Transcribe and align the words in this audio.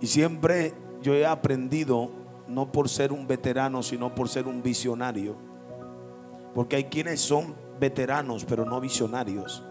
Y 0.00 0.06
siempre 0.06 0.74
yo 1.02 1.14
he 1.14 1.26
aprendido, 1.26 2.10
no 2.48 2.70
por 2.70 2.88
ser 2.88 3.12
un 3.12 3.26
veterano, 3.26 3.82
sino 3.82 4.14
por 4.14 4.28
ser 4.28 4.46
un 4.46 4.62
visionario. 4.62 5.36
Porque 6.54 6.76
hay 6.76 6.84
quienes 6.84 7.20
son 7.20 7.54
veteranos, 7.78 8.44
pero 8.44 8.64
no 8.64 8.80
visionarios. 8.80 9.62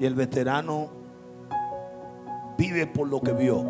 Y 0.00 0.06
el 0.06 0.14
veterano 0.14 0.90
vive 2.56 2.86
por 2.86 3.08
lo 3.08 3.20
que 3.20 3.32
vio. 3.32 3.64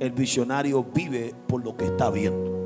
El 0.00 0.12
visionario 0.12 0.84
vive 0.84 1.34
por 1.46 1.64
lo 1.64 1.76
que 1.76 1.86
está 1.86 2.10
viendo. 2.10 2.56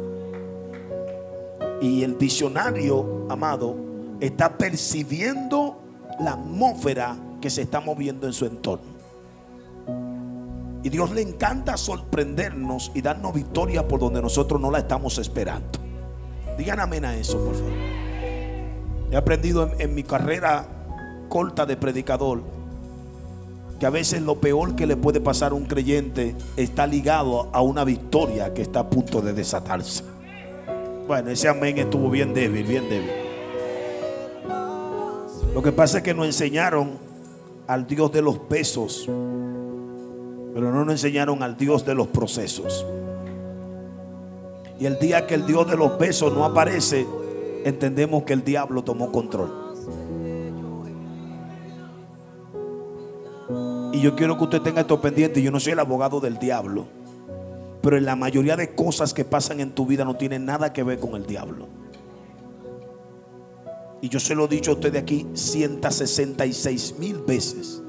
Y 1.80 2.02
el 2.02 2.14
visionario, 2.14 3.26
amado, 3.28 3.74
está 4.20 4.56
percibiendo 4.56 5.78
la 6.20 6.32
atmósfera 6.32 7.16
que 7.40 7.50
se 7.50 7.62
está 7.62 7.80
moviendo 7.80 8.26
en 8.26 8.32
su 8.32 8.46
entorno. 8.46 8.91
Y 10.82 10.88
Dios 10.88 11.12
le 11.12 11.22
encanta 11.22 11.76
sorprendernos 11.76 12.90
y 12.94 13.02
darnos 13.02 13.34
victoria 13.34 13.86
por 13.86 14.00
donde 14.00 14.20
nosotros 14.20 14.60
no 14.60 14.70
la 14.70 14.78
estamos 14.78 15.18
esperando. 15.18 15.78
Digan 16.58 16.80
amén 16.80 17.04
a 17.04 17.16
eso, 17.16 17.38
por 17.44 17.54
favor. 17.54 17.72
He 19.10 19.16
aprendido 19.16 19.70
en, 19.78 19.94
mi 19.94 20.02
carrera 20.02 20.66
corta 21.28 21.66
de 21.66 21.76
predicador 21.76 22.42
que 23.78 23.86
a 23.86 23.90
veces 23.90 24.22
lo 24.22 24.40
peor 24.40 24.74
que 24.74 24.86
le 24.86 24.96
puede 24.96 25.20
pasar 25.20 25.52
a 25.52 25.54
un 25.54 25.66
creyente 25.66 26.34
está 26.56 26.86
ligado 26.86 27.50
a 27.52 27.60
una 27.62 27.84
victoria 27.84 28.54
que 28.54 28.62
está 28.62 28.80
a 28.80 28.90
punto 28.90 29.20
de 29.20 29.32
desatarse. 29.32 30.04
Bueno, 31.06 31.30
ese 31.30 31.48
amén 31.48 31.78
estuvo 31.78 32.08
bien 32.08 32.32
débil, 32.32 32.64
bien 32.64 32.88
débil. 32.88 33.10
Lo 35.54 35.62
que 35.62 35.72
pasa 35.72 35.98
es 35.98 36.04
que 36.04 36.14
nos 36.14 36.26
enseñaron 36.26 36.92
al 37.66 37.86
Dios 37.86 38.12
de 38.12 38.22
los 38.22 38.38
pesos, 38.38 39.08
pero 40.54 40.72
no 40.72 40.84
nos 40.84 40.94
enseñaron 40.94 41.42
al 41.42 41.56
Dios 41.56 41.84
de 41.84 41.94
los 41.94 42.08
procesos. 42.08 42.84
Y 44.78 44.86
el 44.86 44.98
día 44.98 45.26
que 45.26 45.34
el 45.34 45.46
Dios 45.46 45.70
de 45.70 45.76
los 45.76 45.92
pesos 45.92 46.32
no 46.34 46.44
aparece, 46.44 47.06
entendemos 47.64 48.24
que 48.24 48.32
el 48.32 48.44
diablo 48.44 48.82
tomó 48.82 49.12
control. 49.12 49.50
Y 53.92 54.00
yo 54.00 54.16
quiero 54.16 54.36
que 54.38 54.44
usted 54.44 54.62
tenga 54.62 54.80
esto 54.80 55.00
pendiente. 55.00 55.42
Yo 55.42 55.50
no 55.50 55.60
soy 55.60 55.74
el 55.74 55.78
abogado 55.78 56.18
del 56.18 56.38
diablo. 56.38 56.86
Pero 57.82 57.96
en 57.96 58.04
la 58.04 58.16
mayoría 58.16 58.56
de 58.56 58.74
cosas 58.74 59.12
que 59.12 59.24
pasan 59.24 59.60
en 59.60 59.72
tu 59.72 59.86
vida 59.86 60.04
no 60.04 60.16
tienen 60.16 60.46
nada 60.46 60.72
que 60.72 60.82
ver 60.82 60.98
con 60.98 61.14
el 61.14 61.26
diablo. 61.26 61.68
Y 64.00 64.08
yo 64.08 64.18
se 64.18 64.34
lo 64.34 64.46
he 64.46 64.48
dicho 64.48 64.72
a 64.72 64.74
usted 64.74 64.92
de 64.92 64.98
aquí 64.98 65.26
166 65.34 66.96
mil 66.98 67.18
veces. 67.18 67.82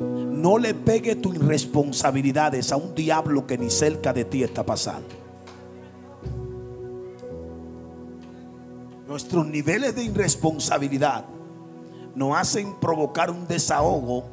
No 0.00 0.56
le 0.56 0.72
pegue 0.72 1.14
tus 1.16 1.36
irresponsabilidades 1.36 2.72
a 2.72 2.76
un 2.76 2.94
diablo 2.94 3.46
que 3.46 3.58
ni 3.58 3.68
cerca 3.68 4.12
de 4.12 4.24
ti 4.24 4.42
está 4.42 4.64
pasando. 4.64 5.08
Nuestros 9.06 9.46
niveles 9.46 9.94
de 9.94 10.04
irresponsabilidad 10.04 11.26
nos 12.14 12.36
hacen 12.36 12.74
provocar 12.80 13.30
un 13.30 13.46
desahogo 13.46 14.24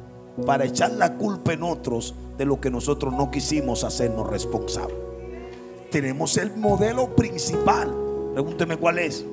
para 0.46 0.64
echar 0.64 0.92
la 0.92 1.16
culpa 1.16 1.52
en 1.52 1.62
otros 1.62 2.14
de 2.38 2.46
lo 2.46 2.60
que 2.60 2.70
nosotros 2.70 3.12
no 3.12 3.30
quisimos 3.30 3.84
hacernos 3.84 4.26
responsables. 4.28 4.96
Tenemos 5.90 6.36
el 6.36 6.56
modelo 6.56 7.14
principal. 7.14 7.94
Pregúnteme 8.34 8.76
cuál 8.76 9.00
es. 9.00 9.24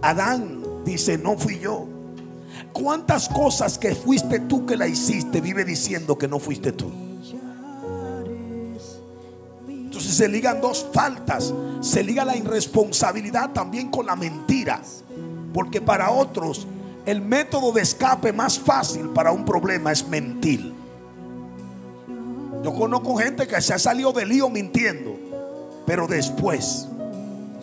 Adán 0.00 0.62
dice, 0.84 1.18
no 1.18 1.36
fui 1.36 1.58
yo. 1.58 1.86
¿Cuántas 2.72 3.28
cosas 3.28 3.78
que 3.78 3.94
fuiste 3.94 4.40
tú 4.40 4.66
que 4.66 4.76
la 4.76 4.86
hiciste 4.86 5.40
vive 5.40 5.64
diciendo 5.64 6.16
que 6.16 6.28
no 6.28 6.38
fuiste 6.38 6.72
tú? 6.72 6.90
Entonces 9.68 10.14
se 10.14 10.28
ligan 10.28 10.60
dos 10.60 10.86
faltas. 10.92 11.52
Se 11.80 12.02
liga 12.02 12.24
la 12.24 12.36
irresponsabilidad 12.36 13.50
también 13.50 13.90
con 13.90 14.06
la 14.06 14.16
mentira. 14.16 14.80
Porque 15.52 15.80
para 15.80 16.10
otros 16.10 16.66
el 17.06 17.20
método 17.20 17.72
de 17.72 17.82
escape 17.82 18.32
más 18.32 18.58
fácil 18.58 19.08
para 19.08 19.32
un 19.32 19.44
problema 19.44 19.90
es 19.90 20.06
mentir. 20.06 20.72
Yo 22.62 22.74
conozco 22.74 23.16
gente 23.16 23.46
que 23.46 23.60
se 23.60 23.72
ha 23.72 23.78
salido 23.78 24.12
del 24.12 24.28
lío 24.28 24.50
mintiendo, 24.50 25.16
pero 25.86 26.06
después 26.06 26.86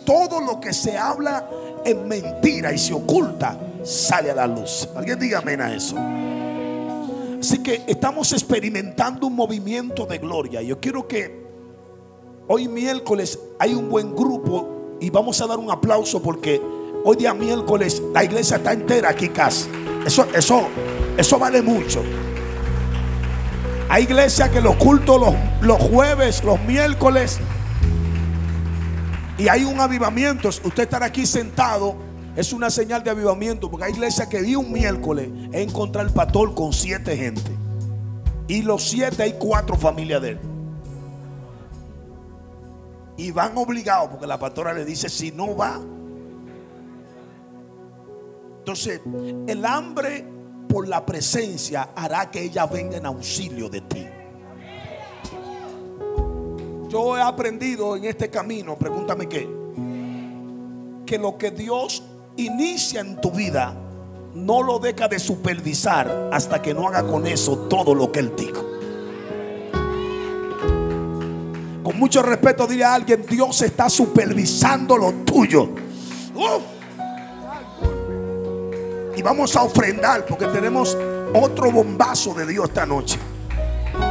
todo 0.04 0.40
lo 0.40 0.60
que 0.60 0.72
se 0.72 0.98
habla 0.98 1.48
en 1.84 2.08
mentira 2.08 2.72
y 2.72 2.78
se 2.78 2.94
oculta 2.94 3.58
sale 3.88 4.30
a 4.30 4.34
la 4.34 4.46
luz. 4.46 4.88
Alguien 4.94 5.18
diga 5.18 5.38
amén 5.38 5.60
a 5.60 5.74
eso. 5.74 5.96
Así 7.40 7.62
que 7.62 7.82
estamos 7.86 8.32
experimentando 8.32 9.26
un 9.26 9.36
movimiento 9.36 10.06
de 10.06 10.18
gloria. 10.18 10.60
Yo 10.62 10.80
quiero 10.80 11.06
que 11.06 11.46
hoy 12.48 12.68
miércoles 12.68 13.38
hay 13.58 13.74
un 13.74 13.88
buen 13.88 14.14
grupo 14.14 14.96
y 15.00 15.10
vamos 15.10 15.40
a 15.40 15.46
dar 15.46 15.58
un 15.58 15.70
aplauso 15.70 16.20
porque 16.20 16.60
Hoy 17.04 17.16
día 17.16 17.32
miércoles 17.32 18.02
la 18.12 18.24
iglesia 18.24 18.56
está 18.56 18.72
entera 18.72 19.10
aquí 19.10 19.28
casi. 19.28 19.68
Eso, 20.04 20.26
eso, 20.34 20.68
eso 21.16 21.38
vale 21.38 21.62
mucho. 21.62 22.02
Hay 23.88 24.02
iglesias 24.02 24.50
que 24.50 24.60
los 24.60 24.76
cultos 24.76 25.20
los, 25.20 25.34
los 25.62 25.78
jueves, 25.78 26.42
los 26.44 26.60
miércoles. 26.62 27.38
Y 29.38 29.48
hay 29.48 29.64
un 29.64 29.80
avivamiento. 29.80 30.48
Usted 30.48 30.82
estar 30.82 31.02
aquí 31.02 31.24
sentado 31.24 31.96
es 32.38 32.52
una 32.52 32.70
señal 32.70 33.02
de 33.02 33.10
avivamiento. 33.10 33.68
Porque 33.68 33.86
hay 33.86 33.92
iglesias 33.92 34.28
que 34.28 34.40
vi 34.40 34.54
un 34.54 34.72
miércoles 34.72 35.28
es 35.52 35.68
encontrar 35.68 36.06
el 36.06 36.12
pastor 36.12 36.54
con 36.54 36.72
siete 36.72 37.16
gente. 37.16 37.50
Y 38.46 38.62
los 38.62 38.88
siete 38.88 39.24
hay 39.24 39.32
cuatro 39.32 39.76
familias 39.76 40.22
de 40.22 40.30
él. 40.30 40.38
Y 43.16 43.32
van 43.32 43.58
obligados 43.58 44.10
porque 44.10 44.28
la 44.28 44.38
pastora 44.38 44.72
le 44.72 44.84
dice, 44.84 45.08
si 45.08 45.32
no 45.32 45.56
va, 45.56 45.80
entonces, 48.60 49.00
el 49.48 49.64
hambre 49.64 50.24
por 50.68 50.86
la 50.86 51.04
presencia 51.04 51.88
hará 51.96 52.30
que 52.30 52.42
ella 52.42 52.66
venga 52.66 52.98
en 52.98 53.06
auxilio 53.06 53.68
de 53.68 53.80
ti. 53.80 54.06
Yo 56.88 57.16
he 57.16 57.22
aprendido 57.22 57.96
en 57.96 58.04
este 58.04 58.30
camino, 58.30 58.76
pregúntame 58.76 59.28
qué, 59.28 59.48
que 61.04 61.18
lo 61.18 61.36
que 61.38 61.50
Dios 61.50 62.04
inicia 62.38 63.00
en 63.00 63.20
tu 63.20 63.30
vida 63.30 63.74
no 64.34 64.62
lo 64.62 64.78
deja 64.78 65.08
de 65.08 65.18
supervisar 65.18 66.30
hasta 66.32 66.62
que 66.62 66.72
no 66.72 66.88
haga 66.88 67.04
con 67.06 67.26
eso 67.26 67.58
todo 67.68 67.94
lo 67.94 68.12
que 68.12 68.20
Él 68.20 68.32
dijo. 68.36 68.64
Con 71.82 71.98
mucho 71.98 72.22
respeto 72.22 72.66
diré 72.66 72.84
a 72.84 72.94
alguien, 72.94 73.24
Dios 73.28 73.62
está 73.62 73.88
supervisando 73.90 74.96
lo 74.96 75.12
tuyo. 75.24 75.70
Y 79.16 79.22
vamos 79.22 79.56
a 79.56 79.62
ofrendar 79.62 80.24
porque 80.24 80.46
tenemos 80.46 80.96
otro 81.34 81.72
bombazo 81.72 82.34
de 82.34 82.46
Dios 82.46 82.68
esta 82.68 82.86
noche. 82.86 83.18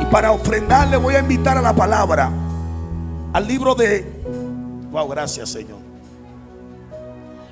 Y 0.02 0.06
para 0.06 0.32
ofrendar 0.32 0.90
le 0.90 0.98
voy 0.98 1.16
a 1.16 1.20
invitar 1.20 1.58
a 1.58 1.62
la 1.62 1.74
palabra, 1.74 2.30
al 3.32 3.48
libro 3.48 3.74
de... 3.74 4.06
Wow, 4.92 5.08
gracias 5.08 5.50
Señor. 5.50 5.87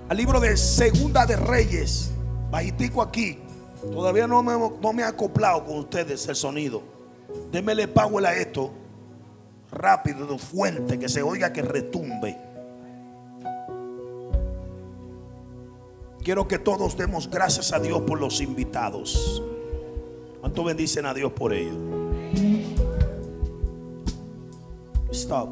Al 0.08 0.18
libro 0.18 0.40
de 0.40 0.56
Segunda 0.56 1.26
de 1.26 1.36
Reyes. 1.36 2.12
Bajitico 2.52 3.02
aquí. 3.02 3.40
Todavía 3.82 4.28
no 4.28 4.44
me, 4.44 4.54
no 4.54 4.94
me 4.94 5.02
he 5.02 5.06
acoplado 5.06 5.66
con 5.66 5.80
ustedes 5.80 6.28
el 6.28 6.36
sonido. 6.36 6.84
Démele 7.52 7.88
power 7.88 8.26
a 8.28 8.36
esto. 8.36 8.72
Rápido, 9.72 10.38
fuerte, 10.38 11.00
que 11.00 11.10
se 11.10 11.24
oiga 11.24 11.52
que 11.52 11.64
retumbe. 11.64 12.38
Quiero 16.24 16.48
que 16.48 16.60
todos 16.60 16.96
demos 16.96 17.30
gracias 17.30 17.74
a 17.74 17.80
Dios 17.80 18.02
por 18.02 18.20
los 18.20 18.42
invitados. 18.42 19.44
¿Cuánto 20.40 20.64
bendicen 20.64 21.08
a 21.08 21.16
Dios 21.16 21.32
por 21.32 21.52
ello? 21.52 21.78
Stop. 25.12 25.50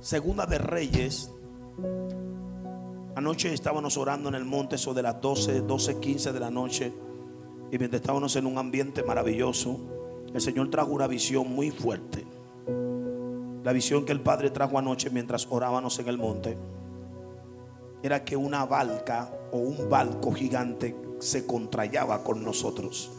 Segunda 0.00 0.46
de 0.46 0.58
Reyes. 0.58 1.30
Anoche 3.16 3.50
estábamos 3.54 3.96
orando 3.96 4.28
en 4.28 4.34
el 4.34 4.44
monte, 4.44 4.76
eso 4.76 4.92
de 4.92 5.02
las 5.02 5.18
12, 5.22 5.62
12, 5.62 6.00
15 6.00 6.32
de 6.34 6.38
la 6.40 6.50
noche. 6.50 6.92
Y 7.72 7.78
mientras 7.78 8.02
estábamos 8.02 8.36
en 8.36 8.44
un 8.44 8.58
ambiente 8.58 9.02
maravilloso, 9.02 9.80
el 10.34 10.40
Señor 10.42 10.68
trajo 10.68 10.90
una 10.90 11.06
visión 11.06 11.50
muy 11.50 11.70
fuerte. 11.70 12.26
La 13.64 13.72
visión 13.72 14.04
que 14.04 14.12
el 14.12 14.20
Padre 14.20 14.50
trajo 14.50 14.78
anoche 14.78 15.08
mientras 15.08 15.46
orábamos 15.48 15.98
en 15.98 16.08
el 16.08 16.18
monte 16.18 16.58
era 18.02 18.22
que 18.22 18.36
una 18.36 18.66
barca 18.66 19.32
o 19.50 19.56
un 19.56 19.88
barco 19.88 20.30
gigante 20.32 20.94
se 21.18 21.46
contrayaba 21.46 22.22
con 22.22 22.44
nosotros. 22.44 23.10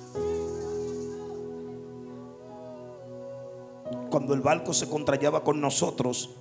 Cuando 4.12 4.36
el 4.36 4.42
barco 4.42 4.74
se 4.74 4.88
contrayaba 4.88 5.44
con 5.44 5.60
nosotros, 5.60 6.36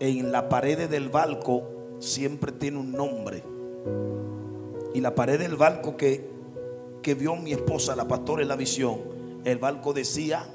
en 0.00 0.30
la 0.30 0.50
pared 0.50 0.86
del 0.90 1.08
barco 1.08 1.77
siempre 1.98 2.52
tiene 2.52 2.78
un 2.78 2.92
nombre. 2.92 3.42
Y 4.94 5.00
la 5.00 5.14
pared 5.14 5.38
del 5.38 5.56
barco 5.56 5.96
que, 5.96 6.28
que 7.02 7.14
vio 7.14 7.36
mi 7.36 7.52
esposa, 7.52 7.94
la 7.94 8.08
pastora, 8.08 8.42
en 8.42 8.48
la 8.48 8.56
visión, 8.56 8.98
el 9.44 9.58
barco 9.58 9.92
decía 9.92 10.46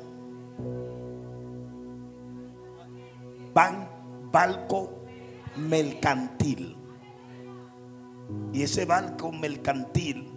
van 3.54 3.88
barco 4.32 5.06
mercantil. 5.56 6.76
Y 8.52 8.64
ese 8.64 8.86
barco 8.86 9.32
mercantil 9.32 10.32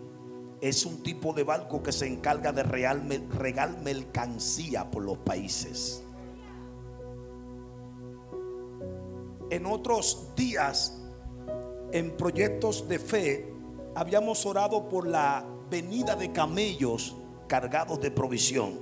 es 0.60 0.84
un 0.84 1.02
tipo 1.02 1.32
de 1.32 1.44
barco 1.44 1.82
que 1.82 1.92
se 1.92 2.06
encarga 2.06 2.52
de 2.52 2.62
real, 2.62 3.02
regal 3.38 3.78
mercancía 3.82 4.90
por 4.90 5.02
los 5.02 5.18
países. 5.18 6.05
En 9.50 9.66
otros 9.66 10.28
días, 10.34 10.98
en 11.92 12.16
proyectos 12.16 12.88
de 12.88 12.98
fe, 12.98 13.52
habíamos 13.94 14.44
orado 14.44 14.88
por 14.88 15.06
la 15.06 15.44
venida 15.70 16.16
de 16.16 16.32
camellos 16.32 17.16
cargados 17.46 18.00
de 18.00 18.10
provisión. 18.10 18.80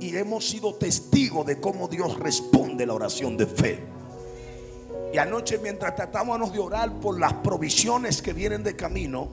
Y 0.00 0.14
hemos 0.16 0.46
sido 0.48 0.74
testigos 0.74 1.46
de 1.46 1.58
cómo 1.60 1.88
Dios 1.88 2.18
responde 2.18 2.84
la 2.84 2.94
oración 2.94 3.36
de 3.36 3.46
fe. 3.46 3.84
Y 5.12 5.18
anoche 5.18 5.58
mientras 5.58 5.94
tratábamos 5.96 6.52
de 6.52 6.58
orar 6.58 7.00
por 7.00 7.18
las 7.18 7.32
provisiones 7.34 8.20
que 8.20 8.32
vienen 8.32 8.62
de 8.62 8.76
camino, 8.76 9.28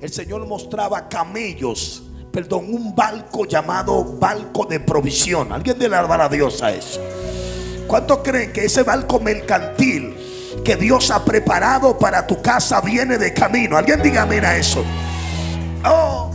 el 0.00 0.12
Señor 0.12 0.46
mostraba 0.46 1.08
camellos, 1.08 2.02
perdón, 2.32 2.74
un 2.74 2.94
barco 2.94 3.46
llamado 3.46 4.04
barco 4.18 4.66
de 4.66 4.80
provisión. 4.80 5.52
¿Alguien 5.52 5.78
de 5.78 5.86
alabar 5.86 6.20
a 6.20 6.28
Dios 6.28 6.60
a 6.62 6.72
eso? 6.72 7.00
¿Cuántos 7.86 8.18
creen 8.18 8.52
que 8.52 8.64
ese 8.64 8.82
barco 8.82 9.20
mercantil 9.20 10.16
que 10.64 10.76
Dios 10.76 11.10
ha 11.10 11.24
preparado 11.24 11.98
para 11.98 12.26
tu 12.26 12.40
casa 12.40 12.80
viene 12.80 13.18
de 13.18 13.34
camino? 13.34 13.76
Alguien 13.76 14.02
diga 14.02 14.22
amén 14.22 14.44
a 14.44 14.56
eso. 14.56 14.84
Oh. 15.84 16.30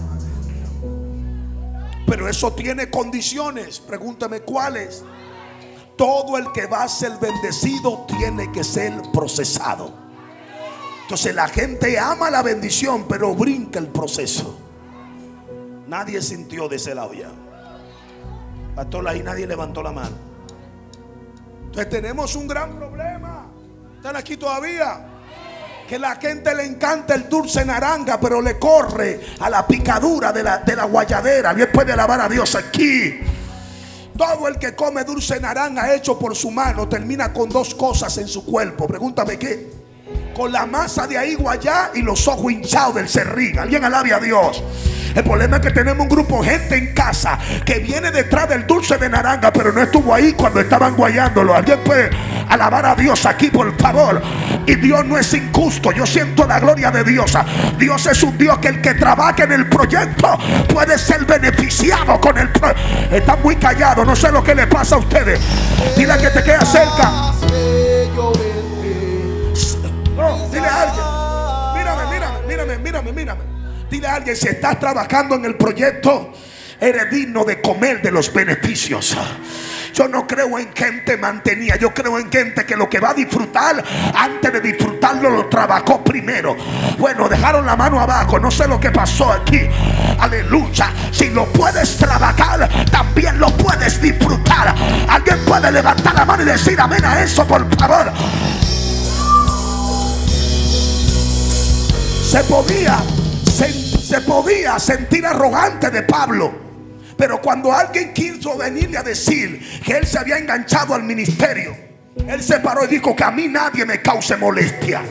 Pero 2.05 2.29
eso 2.29 2.53
tiene 2.53 2.89
condiciones. 2.89 3.79
Pregúntame 3.79 4.41
cuáles. 4.41 5.03
Todo 5.95 6.37
el 6.37 6.51
que 6.51 6.67
va 6.67 6.83
a 6.83 6.87
ser 6.87 7.13
bendecido 7.19 8.05
tiene 8.07 8.51
que 8.51 8.63
ser 8.63 8.93
procesado. 9.13 9.93
Entonces 11.01 11.33
la 11.33 11.47
gente 11.47 11.97
ama 11.97 12.29
la 12.29 12.43
bendición, 12.43 13.05
pero 13.07 13.33
brinca 13.33 13.79
el 13.79 13.87
proceso. 13.87 14.59
Nadie 15.87 16.21
sintió 16.21 16.67
de 16.67 16.75
ese 16.75 16.93
lado 16.93 17.13
ya. 17.13 17.31
Pastor, 18.75 19.07
ahí 19.07 19.23
nadie 19.23 19.47
levantó 19.47 19.81
la 19.81 19.91
mano. 19.91 20.26
Entonces 21.77 22.01
tenemos 22.01 22.35
un 22.35 22.47
gran 22.47 22.75
problema. 22.75 23.51
¿Están 23.97 24.15
aquí 24.15 24.35
todavía? 24.35 24.97
Que 25.87 25.99
la 25.99 26.15
gente 26.15 26.55
le 26.55 26.65
encanta 26.65 27.13
el 27.13 27.29
dulce 27.29 27.63
naranja, 27.63 28.19
pero 28.19 28.41
le 28.41 28.57
corre 28.57 29.23
a 29.39 29.47
la 29.47 29.67
picadura 29.67 30.33
de 30.33 30.41
la, 30.41 30.57
de 30.57 30.75
la 30.75 30.85
guayadera. 30.85 31.53
Bien 31.53 31.69
puede 31.71 31.91
alabar 31.91 32.21
a 32.21 32.27
Dios 32.27 32.55
aquí. 32.55 33.19
Todo 34.17 34.47
el 34.47 34.57
que 34.57 34.75
come 34.75 35.03
dulce 35.03 35.39
naranja 35.39 35.93
hecho 35.93 36.17
por 36.17 36.35
su 36.35 36.49
mano 36.49 36.89
termina 36.89 37.31
con 37.31 37.47
dos 37.47 37.75
cosas 37.75 38.17
en 38.17 38.27
su 38.27 38.43
cuerpo. 38.43 38.87
Pregúntame 38.87 39.37
qué. 39.37 39.76
Con 40.37 40.51
la 40.51 40.67
masa 40.67 41.07
de 41.07 41.17
ahí 41.17 41.33
guayá 41.33 41.89
y 41.95 42.03
los 42.03 42.27
ojos 42.27 42.51
hinchados 42.51 42.93
del 42.93 43.09
serrín. 43.09 43.57
Alguien 43.57 43.83
alabe 43.83 44.13
a 44.13 44.19
Dios. 44.19 44.63
El 45.15 45.23
problema 45.23 45.55
es 45.55 45.63
que 45.63 45.71
tenemos 45.71 46.03
un 46.03 46.09
grupo 46.09 46.43
de 46.43 46.51
gente 46.51 46.77
en 46.77 46.93
casa 46.93 47.39
que 47.65 47.79
viene 47.79 48.11
detrás 48.11 48.47
del 48.47 48.67
dulce 48.67 48.99
de 48.99 49.09
naranja, 49.09 49.51
pero 49.51 49.71
no 49.71 49.81
estuvo 49.81 50.13
ahí 50.13 50.33
cuando 50.33 50.59
estaban 50.59 50.95
guayándolo. 50.95 51.55
Alguien 51.55 51.79
puede 51.83 52.11
alabar 52.49 52.85
a 52.85 52.93
Dios 52.93 53.25
aquí, 53.25 53.49
por 53.49 53.75
favor. 53.81 54.21
Y 54.67 54.75
Dios 54.75 55.03
no 55.05 55.17
es 55.17 55.33
injusto. 55.33 55.91
Yo 55.91 56.05
siento 56.05 56.45
la 56.45 56.59
gloria 56.59 56.91
de 56.91 57.03
Dios. 57.03 57.35
Dios 57.79 58.05
es 58.05 58.21
un 58.21 58.37
Dios 58.37 58.59
que 58.59 58.67
el 58.67 58.79
que 58.79 58.93
trabaja 58.93 59.43
en 59.43 59.53
el 59.53 59.67
proyecto 59.67 60.37
puede 60.71 60.99
ser 60.99 61.25
beneficiado 61.25 62.21
con 62.21 62.37
el 62.37 62.51
proyecto. 62.51 63.15
Están 63.15 63.41
muy 63.41 63.55
callados. 63.55 64.05
No 64.05 64.15
sé 64.15 64.31
lo 64.31 64.43
que 64.43 64.53
le 64.53 64.67
pasa 64.67 64.97
a 64.97 64.99
ustedes. 64.99 65.39
Dile 65.97 66.15
que 66.19 66.29
te 66.29 66.43
queda 66.43 66.63
cerca. 66.63 67.33
Dile 70.51 70.67
a 70.67 70.81
alguien. 70.81 71.05
Mírame, 71.77 72.11
mírame, 72.11 72.47
mírame, 72.47 72.77
mírame, 72.77 73.11
mírame. 73.11 73.41
Dile 73.89 74.07
a 74.07 74.15
alguien, 74.15 74.35
si 74.35 74.47
estás 74.47 74.79
trabajando 74.79 75.35
en 75.35 75.45
el 75.45 75.55
proyecto, 75.55 76.33
eres 76.79 77.09
digno 77.09 77.43
de 77.43 77.61
comer 77.61 78.01
de 78.01 78.11
los 78.11 78.31
beneficios. 78.33 79.15
Yo 79.97 80.07
no 80.07 80.27
creo 80.27 80.59
en 80.59 80.71
gente 80.75 81.17
mantenía. 81.17 81.75
Yo 81.75 81.91
creo 81.91 82.19
en 82.19 82.31
gente 82.31 82.67
que 82.67 82.75
lo 82.75 82.87
que 82.87 82.99
va 82.99 83.09
a 83.09 83.13
disfrutar, 83.15 83.83
antes 84.13 84.53
de 84.53 84.61
disfrutarlo, 84.61 85.31
lo 85.31 85.47
trabajó 85.47 86.03
primero. 86.03 86.55
Bueno, 86.99 87.27
dejaron 87.27 87.65
la 87.65 87.75
mano 87.75 87.99
abajo. 87.99 88.37
No 88.37 88.51
sé 88.51 88.67
lo 88.67 88.79
que 88.79 88.91
pasó 88.91 89.31
aquí. 89.31 89.61
Aleluya. 90.19 90.93
Si 91.11 91.31
lo 91.31 91.45
puedes 91.45 91.97
trabajar, 91.97 92.69
también 92.91 93.39
lo 93.39 93.49
puedes 93.57 93.99
disfrutar. 93.99 94.75
Alguien 95.09 95.39
puede 95.45 95.71
levantar 95.71 96.13
la 96.13 96.25
mano 96.25 96.43
y 96.43 96.45
decir 96.45 96.79
amén 96.79 97.03
a 97.03 97.23
eso, 97.23 97.47
por 97.47 97.67
favor. 97.75 98.11
Se 102.27 102.43
podía 102.43 103.01
se, 103.45 104.19
podía 104.21 104.77
sentir 104.79 105.25
arrogante 105.25 105.89
de 105.89 106.03
Pablo. 106.03 106.53
Pero 107.15 107.41
cuando 107.41 107.71
alguien 107.71 108.13
quiso 108.13 108.57
venirle 108.57 108.97
a 108.97 109.03
decir 109.03 109.81
que 109.83 109.93
él 109.93 110.05
se 110.05 110.19
había 110.19 110.37
enganchado 110.37 110.93
al 110.93 111.03
ministerio, 111.03 111.73
él 112.27 112.43
se 112.43 112.59
paró 112.59 112.83
y 112.83 112.87
dijo 112.87 113.15
que 113.15 113.23
a 113.23 113.31
mí 113.31 113.47
nadie 113.47 113.85
me 113.85 114.01
cause 114.01 114.35
molestia. 114.35 115.01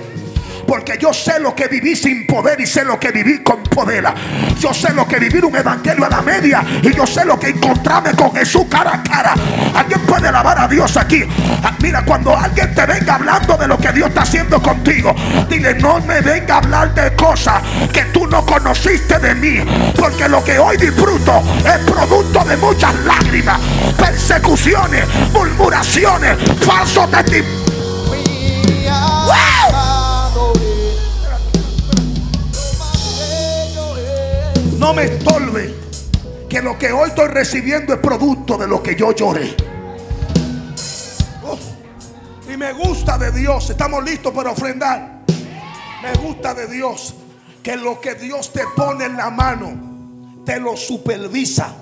Porque 0.66 0.98
yo 1.00 1.12
sé 1.12 1.38
lo 1.38 1.54
que 1.54 1.68
viví 1.68 1.94
sin 1.96 2.26
poder 2.26 2.60
y 2.60 2.66
sé 2.66 2.84
lo 2.84 2.98
que 2.98 3.10
viví 3.10 3.42
con 3.42 3.62
poder. 3.62 4.04
Yo 4.58 4.72
sé 4.72 4.92
lo 4.92 5.06
que 5.06 5.18
vivir 5.18 5.44
un 5.44 5.54
evangelio 5.54 6.04
a 6.06 6.08
la 6.08 6.22
media 6.22 6.64
y 6.82 6.94
yo 6.94 7.06
sé 7.06 7.24
lo 7.24 7.38
que 7.38 7.48
encontrarme 7.48 8.12
con 8.12 8.34
Jesús 8.34 8.64
cara 8.70 8.94
a 8.94 9.02
cara. 9.02 9.34
Alguien 9.74 10.00
puede 10.00 10.28
alabar 10.28 10.58
a 10.58 10.68
Dios 10.68 10.96
aquí. 10.96 11.24
Ah, 11.62 11.74
mira, 11.80 12.04
cuando 12.04 12.36
alguien 12.36 12.74
te 12.74 12.86
venga 12.86 13.14
hablando 13.14 13.56
de 13.56 13.68
lo 13.68 13.78
que 13.78 13.92
Dios 13.92 14.08
está 14.08 14.22
haciendo 14.22 14.60
contigo, 14.60 15.14
dile, 15.48 15.74
no 15.74 16.00
me 16.00 16.20
venga 16.20 16.54
a 16.54 16.58
hablar 16.58 16.94
de 16.94 17.14
cosas 17.14 17.62
que 17.92 18.04
tú 18.06 18.26
no 18.26 18.44
conociste 18.44 19.18
de 19.18 19.34
mí. 19.34 19.58
Porque 19.96 20.28
lo 20.28 20.42
que 20.42 20.58
hoy 20.58 20.76
disfruto 20.76 21.42
es 21.66 21.78
producto 21.90 22.44
de 22.44 22.56
muchas 22.56 22.94
lágrimas, 23.04 23.60
persecuciones, 23.98 25.06
murmuraciones, 25.32 26.36
falsos 26.64 27.10
testimonios. 27.10 27.65
No 34.86 34.94
me 34.94 35.02
estorbe 35.02 35.74
que 36.48 36.62
lo 36.62 36.78
que 36.78 36.92
hoy 36.92 37.08
estoy 37.08 37.26
recibiendo 37.26 37.92
es 37.92 37.98
producto 37.98 38.56
de 38.56 38.68
lo 38.68 38.80
que 38.80 38.94
yo 38.94 39.10
lloré. 39.10 39.52
y 42.49 42.56
me 42.56 42.72
gusta 42.72 43.18
de 43.18 43.32
Dios, 43.32 43.68
estamos 43.68 44.04
listos 44.04 44.32
para 44.32 44.52
ofrendar. 44.52 45.22
Me 46.00 46.12
gusta 46.22 46.54
de 46.54 46.68
Dios 46.68 47.16
que 47.64 47.76
lo 47.76 48.00
que 48.00 48.14
Dios 48.14 48.52
te 48.52 48.62
pone 48.76 49.06
en 49.06 49.16
la 49.16 49.28
mano 49.28 50.44
te 50.44 50.61
lo 50.61 50.76
supervisa 50.76 51.75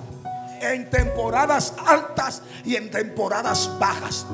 en 0.59 0.89
temporadas 0.89 1.75
altas 1.85 2.41
y 2.63 2.75
en 2.75 2.89
temporadas 2.89 3.69
bajas. 3.77 4.25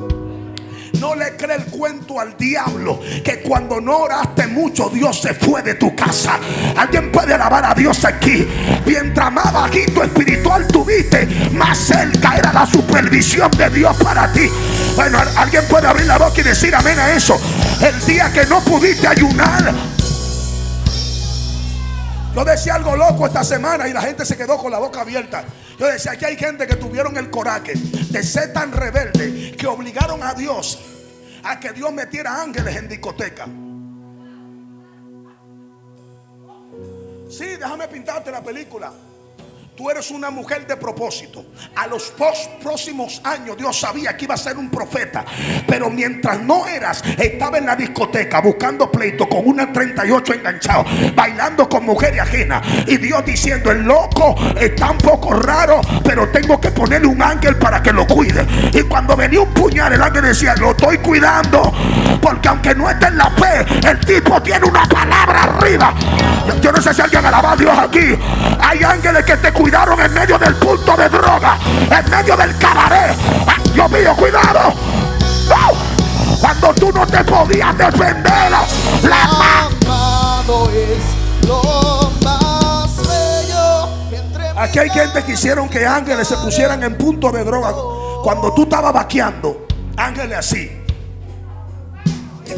No 1.01 1.15
le 1.15 1.35
cree 1.35 1.55
el 1.55 1.65
cuento 1.65 2.19
al 2.19 2.37
diablo 2.37 2.99
que 3.25 3.41
cuando 3.41 3.81
no 3.81 3.97
oraste 4.01 4.45
mucho 4.45 4.87
Dios 4.87 5.19
se 5.19 5.33
fue 5.33 5.63
de 5.63 5.73
tu 5.73 5.95
casa. 5.95 6.39
Alguien 6.77 7.11
puede 7.11 7.33
alabar 7.33 7.65
a 7.65 7.73
Dios 7.73 8.05
aquí. 8.05 8.47
Mientras 8.85 9.33
más 9.33 9.51
bajito 9.51 10.03
espiritual 10.03 10.67
tuviste, 10.67 11.25
más 11.53 11.75
cerca 11.79 12.37
era 12.37 12.53
la 12.53 12.67
supervisión 12.67 13.49
de 13.49 13.71
Dios 13.71 13.97
para 13.97 14.31
ti. 14.31 14.47
Bueno, 14.95 15.17
alguien 15.37 15.63
puede 15.67 15.87
abrir 15.87 16.05
la 16.05 16.19
boca 16.19 16.39
y 16.39 16.43
decir 16.43 16.75
amén 16.75 16.99
a 16.99 17.11
eso. 17.13 17.35
El 17.81 17.99
día 18.05 18.31
que 18.31 18.45
no 18.45 18.63
pudiste 18.63 19.07
ayunar, 19.07 19.73
yo 22.35 22.45
decía 22.45 22.75
algo 22.75 22.95
loco 22.95 23.25
esta 23.25 23.43
semana 23.43 23.87
y 23.87 23.93
la 23.93 24.03
gente 24.03 24.23
se 24.23 24.37
quedó 24.37 24.55
con 24.59 24.71
la 24.71 24.77
boca 24.77 25.01
abierta. 25.01 25.45
Yo 25.79 25.87
decía, 25.87 26.11
aquí 26.11 26.25
hay 26.25 26.37
gente 26.37 26.67
que 26.67 26.75
tuvieron 26.75 27.17
el 27.17 27.31
coraje 27.31 27.73
de 27.75 28.21
ser 28.21 28.53
tan 28.53 28.71
rebelde 28.71 29.55
que 29.57 29.65
obligaron 29.65 30.21
a 30.21 30.35
Dios 30.35 30.77
a 31.43 31.59
que 31.59 31.71
Dios 31.71 31.91
metiera 31.91 32.41
ángeles 32.41 32.75
en 32.75 32.87
discoteca. 32.87 33.45
Sí, 37.29 37.45
déjame 37.45 37.87
pintarte 37.87 38.31
la 38.31 38.43
película. 38.43 38.91
Tú 39.81 39.89
eres 39.89 40.11
una 40.11 40.29
mujer 40.29 40.67
de 40.67 40.77
propósito. 40.77 41.43
A 41.75 41.87
los 41.87 42.13
próximos 42.61 43.19
años 43.23 43.57
Dios 43.57 43.79
sabía 43.79 44.15
que 44.15 44.25
iba 44.25 44.35
a 44.35 44.37
ser 44.37 44.55
un 44.55 44.69
profeta. 44.69 45.25
Pero 45.67 45.89
mientras 45.89 46.39
no 46.39 46.67
eras, 46.67 47.03
estaba 47.17 47.57
en 47.57 47.65
la 47.65 47.75
discoteca 47.75 48.41
buscando 48.41 48.91
pleito 48.91 49.27
con 49.27 49.41
una 49.47 49.73
38 49.73 50.35
enganchado, 50.35 50.85
bailando 51.15 51.67
con 51.67 51.83
mujeres 51.83 52.19
ajenas. 52.19 52.61
Y 52.85 52.97
Dios 52.97 53.25
diciendo, 53.25 53.71
el 53.71 53.81
loco 53.81 54.35
está 54.55 54.91
un 54.91 54.99
poco 54.99 55.33
raro, 55.33 55.81
pero 56.03 56.29
tengo 56.29 56.61
que 56.61 56.69
ponerle 56.69 57.07
un 57.07 57.23
ángel 57.23 57.57
para 57.57 57.81
que 57.81 57.91
lo 57.91 58.05
cuide. 58.05 58.45
Y 58.73 58.83
cuando 58.83 59.15
venía 59.15 59.41
un 59.41 59.51
puñal, 59.51 59.93
el 59.93 60.03
ángel 60.03 60.25
decía, 60.25 60.53
lo 60.57 60.71
estoy 60.71 60.99
cuidando. 60.99 61.73
Porque 62.21 62.47
aunque 62.47 62.75
no 62.75 62.89
esté 62.89 63.07
en 63.07 63.17
la 63.17 63.29
fe, 63.31 63.65
el 63.87 63.99
tipo 64.01 64.41
tiene 64.41 64.65
una 64.65 64.85
palabra 64.85 65.43
arriba. 65.43 65.93
Yo, 66.61 66.71
no 66.71 66.81
sé 66.81 66.93
si 66.93 67.01
alguien 67.01 67.25
alaba 67.25 67.53
a 67.53 67.55
Dios 67.55 67.77
aquí. 67.77 68.17
Hay 68.59 68.83
ángeles 68.83 69.25
que 69.25 69.37
te 69.37 69.51
cuidaron 69.51 69.99
en 69.99 70.13
medio 70.13 70.37
del 70.37 70.55
punto 70.55 70.95
de 70.95 71.09
droga, 71.09 71.57
en 71.89 72.09
medio 72.09 72.37
del 72.37 72.57
cabaret. 72.57 73.15
Ah, 73.47 73.55
Dios 73.73 73.91
mío, 73.91 74.15
cuidado. 74.15 74.73
no 76.93 77.07
te 77.07 77.23
podías 77.23 77.77
defender. 77.77 78.51
La 79.03 79.23
Amado 79.23 80.69
es 80.71 81.47
lo 81.47 82.11
más 82.23 82.97
bello 82.97 83.89
Aquí 84.57 84.79
hay 84.79 84.89
gente 84.89 85.23
que 85.23 85.33
hicieron 85.33 85.69
que 85.69 85.85
ángeles 85.85 86.27
se 86.27 86.37
pusieran 86.37 86.83
en 86.83 86.97
punto 86.97 87.31
de 87.31 87.43
droga. 87.43 87.73
Cuando 88.23 88.53
tú 88.53 88.63
estabas 88.63 88.93
vaqueando, 88.93 89.67
ángeles 89.97 90.37
así. 90.37 90.80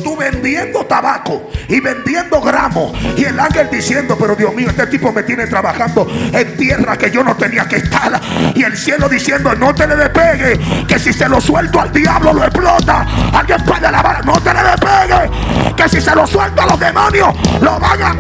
Tú 0.04 0.16
vendiendo 0.16 0.86
tabaco 0.86 1.50
y 1.68 1.80
vendiendo 1.80 2.42
gramos. 2.42 2.94
Y 3.18 3.26
el 3.26 3.40
ángel 3.40 3.70
diciendo, 3.70 4.18
pero 4.20 4.36
Dios 4.36 4.54
mío, 4.54 4.70
este 4.70 4.88
tipo 4.88 5.12
me 5.12 5.24
tiene 5.24 5.48
trabajando 5.48 6.08
en 6.10 6.58
tierra 6.58 6.98
que 6.98 7.12
yo 7.12 7.24
no 7.24 7.36
tenía 7.36 7.68
que 7.68 7.78
estar. 7.78 8.20
Y 8.56 8.64
el 8.64 8.78
cielo 8.78 9.10
diciendo, 9.10 9.54
no 9.56 9.74
te 9.74 9.88
le 9.88 9.96
despegue. 9.96 10.60
Que 10.88 11.00
si 11.00 11.14
se 11.14 11.28
lo 11.28 11.40
suelto 11.40 11.80
al 11.80 11.92
diablo 11.92 12.34
lo 12.34 12.44
explota. 12.44 13.06
Alguien 13.34 13.64
puede 13.66 13.88
alabar, 13.88 14.26
no 14.26 14.34
te 14.42 14.54
le 14.54 14.64
despegue. 14.64 15.76
Que 15.76 15.90
si 15.90 16.02
se 16.02 16.16
lo 16.16 16.26
suelto 16.26 16.62
a 16.62 16.66
los 16.68 16.80
demonios 16.80 17.36
lo 17.62 17.80
van 17.80 18.02
a... 18.02 18.18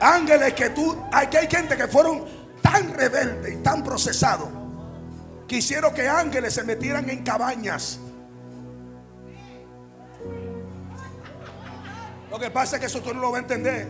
Ángeles 0.00 0.52
que 0.54 0.70
tú, 0.70 0.96
aquí 1.12 1.36
hay 1.36 1.46
gente 1.48 1.76
que 1.76 1.86
fueron 1.86 2.24
tan 2.62 2.94
rebeldes 2.94 3.52
y 3.52 3.56
tan 3.56 3.84
procesados 3.84 4.48
que 5.46 5.56
hicieron 5.56 5.92
que 5.92 6.08
ángeles 6.08 6.54
se 6.54 6.64
metieran 6.64 7.10
en 7.10 7.22
cabañas. 7.22 7.98
Lo 12.30 12.38
que 12.38 12.50
pasa 12.50 12.76
es 12.76 12.80
que 12.80 12.86
eso 12.86 13.02
tú 13.02 13.12
no 13.12 13.20
lo 13.20 13.30
vas 13.30 13.40
a 13.40 13.42
entender. 13.42 13.86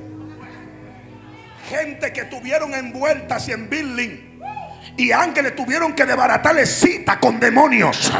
Gente 1.68 2.12
que 2.12 2.24
tuvieron 2.24 2.74
envueltas 2.74 3.48
en 3.48 3.70
building. 3.70 4.40
Y 4.96 5.10
ángeles 5.10 5.56
tuvieron 5.56 5.94
que 5.94 6.04
desbaratarle 6.04 6.66
cita 6.66 7.18
con 7.18 7.40
demonios. 7.40 8.12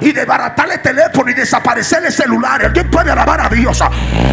Y 0.00 0.12
desbaratarle 0.12 0.78
teléfono 0.78 1.30
y 1.30 1.34
desaparecerle 1.34 2.10
celulares. 2.10 2.70
¿Quién 2.72 2.90
puede 2.90 3.10
alabar 3.10 3.40
a 3.40 3.48
Dios? 3.48 3.82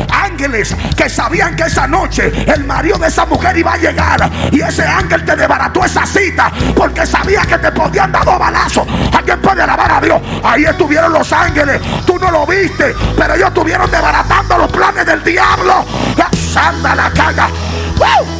Ángeles 0.09 0.75
que 0.95 1.09
sabían 1.09 1.55
que 1.55 1.63
esa 1.63 1.87
noche 1.87 2.31
el 2.47 2.63
marido 2.63 2.97
de 2.97 3.07
esa 3.07 3.25
mujer 3.25 3.57
iba 3.57 3.73
a 3.73 3.77
llegar. 3.77 4.29
Y 4.51 4.61
ese 4.61 4.83
ángel 4.83 5.25
te 5.25 5.35
desbarató 5.35 5.83
esa 5.83 6.05
cita. 6.05 6.51
Porque 6.75 7.05
sabía 7.05 7.41
que 7.41 7.57
te 7.57 7.71
podían 7.73 8.11
dar 8.11 8.23
dos 8.23 8.39
balazos. 8.39 8.87
¿Alguien 9.13 9.41
puede 9.41 9.61
alabar 9.61 9.91
a 9.91 10.01
Dios? 10.01 10.21
Ahí 10.43 10.63
estuvieron 10.63 11.11
los 11.11 11.31
ángeles. 11.33 11.81
Tú 12.05 12.17
no 12.17 12.31
lo 12.31 12.47
viste. 12.47 12.95
Pero 13.17 13.35
ellos 13.35 13.49
estuvieron 13.49 13.91
desbaratando 13.91 14.57
los 14.59 14.71
planes 14.71 15.05
del 15.05 15.21
diablo. 15.23 15.85
La 16.15 16.29
santa 16.31 16.95
la 16.95 17.11
caga. 17.11 17.49
¡Wow! 17.97 18.34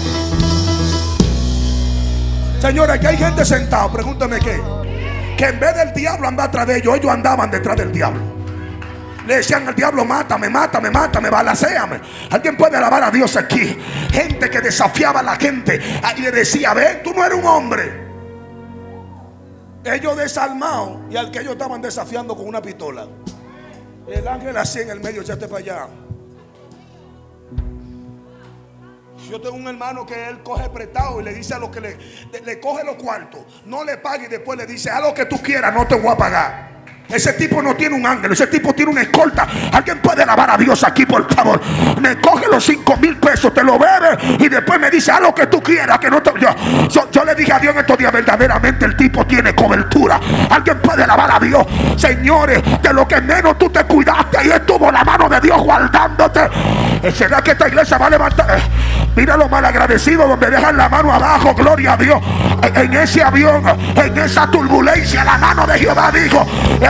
Señores, 2.60 3.00
que 3.00 3.08
hay 3.08 3.18
gente 3.18 3.46
sentada, 3.46 3.92
pregúntame 3.92 4.40
qué. 4.40 4.62
Que 5.38 5.46
en 5.46 5.60
vez 5.60 5.76
del 5.76 5.94
diablo 5.94 6.28
andar 6.28 6.48
atrás 6.48 6.68
de 6.68 6.78
ellos, 6.78 6.96
ellos 6.98 7.12
andaban 7.12 7.52
detrás 7.52 7.78
del 7.78 7.92
diablo. 7.92 8.22
Le 9.28 9.38
decían 9.38 9.68
al 9.68 9.76
diablo, 9.76 10.06
mátame, 10.06 10.50
mátame, 10.50 10.92
mátame, 10.92 11.30
balacéame. 11.30 12.00
Alguien 12.30 12.56
puede 12.56 12.78
alabar 12.78 13.04
a 13.04 13.12
Dios 13.12 13.36
aquí. 13.36 13.78
Gente 14.12 14.50
que 14.50 14.62
desafiaba 14.62 15.22
a 15.22 15.24
la 15.24 15.36
gente 15.36 15.82
y 16.16 16.22
le 16.22 16.32
decía, 16.32 16.74
ven, 16.74 17.02
tú 17.04 17.14
no 17.14 17.26
eres 17.26 17.40
un 17.40 17.46
hombre. 17.46 18.06
Ellos 19.84 20.16
desarmados 20.16 21.00
y 21.10 21.18
al 21.18 21.32
que 21.32 21.40
ellos 21.40 21.54
estaban 21.54 21.82
desafiando 21.82 22.36
con 22.36 22.48
una 22.48 22.62
pistola. 22.62 23.08
El 24.08 24.28
ángel 24.28 24.56
así 24.58 24.80
en 24.80 24.92
el 24.92 25.02
medio, 25.02 25.22
échate 25.22 25.48
para 25.48 25.60
allá. 25.60 25.88
Yo 29.30 29.42
tengo 29.42 29.56
un 29.56 29.68
hermano 29.68 30.06
que 30.06 30.28
él 30.28 30.44
coge 30.44 30.70
prestado 30.70 31.20
y 31.20 31.24
le 31.24 31.34
dice 31.34 31.54
a 31.54 31.60
los 31.60 31.70
que 31.70 31.82
le, 31.82 31.98
le 32.44 32.60
coge 32.60 32.84
los 32.84 32.96
cuartos, 32.96 33.42
no 33.66 33.84
le 33.84 33.98
pague 33.98 34.26
y 34.26 34.30
después 34.30 34.58
le 34.58 34.66
dice, 34.66 34.90
haz 34.90 35.02
lo 35.02 35.14
que 35.14 35.26
tú 35.26 35.42
quieras, 35.42 35.74
no 35.74 35.88
te 35.88 35.96
voy 35.96 36.12
a 36.12 36.18
pagar. 36.18 36.75
Ese 37.10 37.34
tipo 37.34 37.62
no 37.62 37.76
tiene 37.76 37.96
un 37.96 38.06
ángel, 38.06 38.32
ese 38.32 38.48
tipo 38.48 38.74
tiene 38.74 38.92
una 38.92 39.02
escolta. 39.02 39.48
Alguien 39.72 40.00
puede 40.00 40.24
alabar 40.24 40.50
a 40.52 40.58
Dios 40.58 40.84
aquí, 40.84 41.06
por 41.06 41.32
favor. 41.34 41.62
Me 42.02 42.20
coge 42.20 42.48
los 42.48 42.64
cinco 42.66 42.98
mil 42.98 43.18
pesos, 43.18 43.54
te 43.54 43.64
lo 43.64 43.78
bebe 43.78 44.38
y 44.40 44.50
después 44.50 44.80
me 44.80 44.90
dice, 44.90 45.12
haz 45.12 45.22
lo 45.22 45.34
que 45.34 45.48
tú 45.48 45.62
quieras. 45.62 46.00
Que 46.00 46.10
no 46.10 46.22
te... 46.22 46.32
yo, 46.40 47.26
le 47.26 47.36
dije 47.36 47.54
a 47.54 47.60
Dios 47.60 47.74
en 47.74 47.82
estos 47.82 47.98
días, 47.98 48.12
verdaderamente 48.12 48.86
el 48.86 48.98
tipo 48.98 49.26
tiene 49.26 49.54
cobertura. 49.54 50.20
Alguien 50.50 50.80
puede 50.82 51.04
alabar 51.04 51.32
a 51.32 51.40
Dios. 51.40 51.66
Señores, 51.98 52.62
de 52.82 52.94
lo 52.94 53.08
que 53.08 53.22
menos 53.22 53.58
tú 53.58 53.70
te 53.70 53.84
cuidaste, 53.84 54.38
ahí 54.38 54.50
estuvo 54.50 54.92
la 54.92 55.04
mano 55.04 55.30
de 55.30 55.40
Dios 55.42 55.62
guardándote. 55.62 56.42
¿Será 57.14 57.42
que 57.42 57.52
esta 57.52 57.68
iglesia 57.68 57.98
va 57.98 58.08
a 58.08 58.10
levantar? 58.10 58.58
Eh, 58.58 58.64
Mira 59.16 59.38
lo 59.38 59.48
mal 59.48 59.64
agradecido 59.64 60.28
donde 60.28 60.50
dejan 60.50 60.76
la 60.76 60.90
mano 60.90 61.14
abajo, 61.14 61.56
gloria 61.56 61.94
a 61.94 61.98
Dios. 61.98 62.22
En 62.62 62.94
ese 62.94 63.24
avión, 63.24 63.64
en 63.96 64.18
esa 64.18 64.48
turbulencia, 64.48 65.24
la 65.24 65.38
mano 65.38 65.66
de 65.66 65.80
Jehová 65.80 66.12
dijo, 66.12 66.46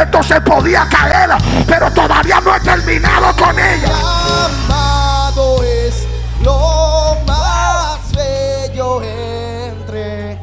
esto 0.05 0.23
se 0.23 0.39
podía 0.41 0.87
caer, 0.89 1.29
pero 1.67 1.91
todavía 1.91 2.39
no 2.41 2.55
he 2.55 2.59
terminado 2.59 3.35
con 3.35 3.57
ella. 3.57 4.45
amado 4.45 5.63
es 5.63 6.07
lo 6.41 7.17
más 7.25 7.99
bello 8.13 9.01
entre 9.03 10.39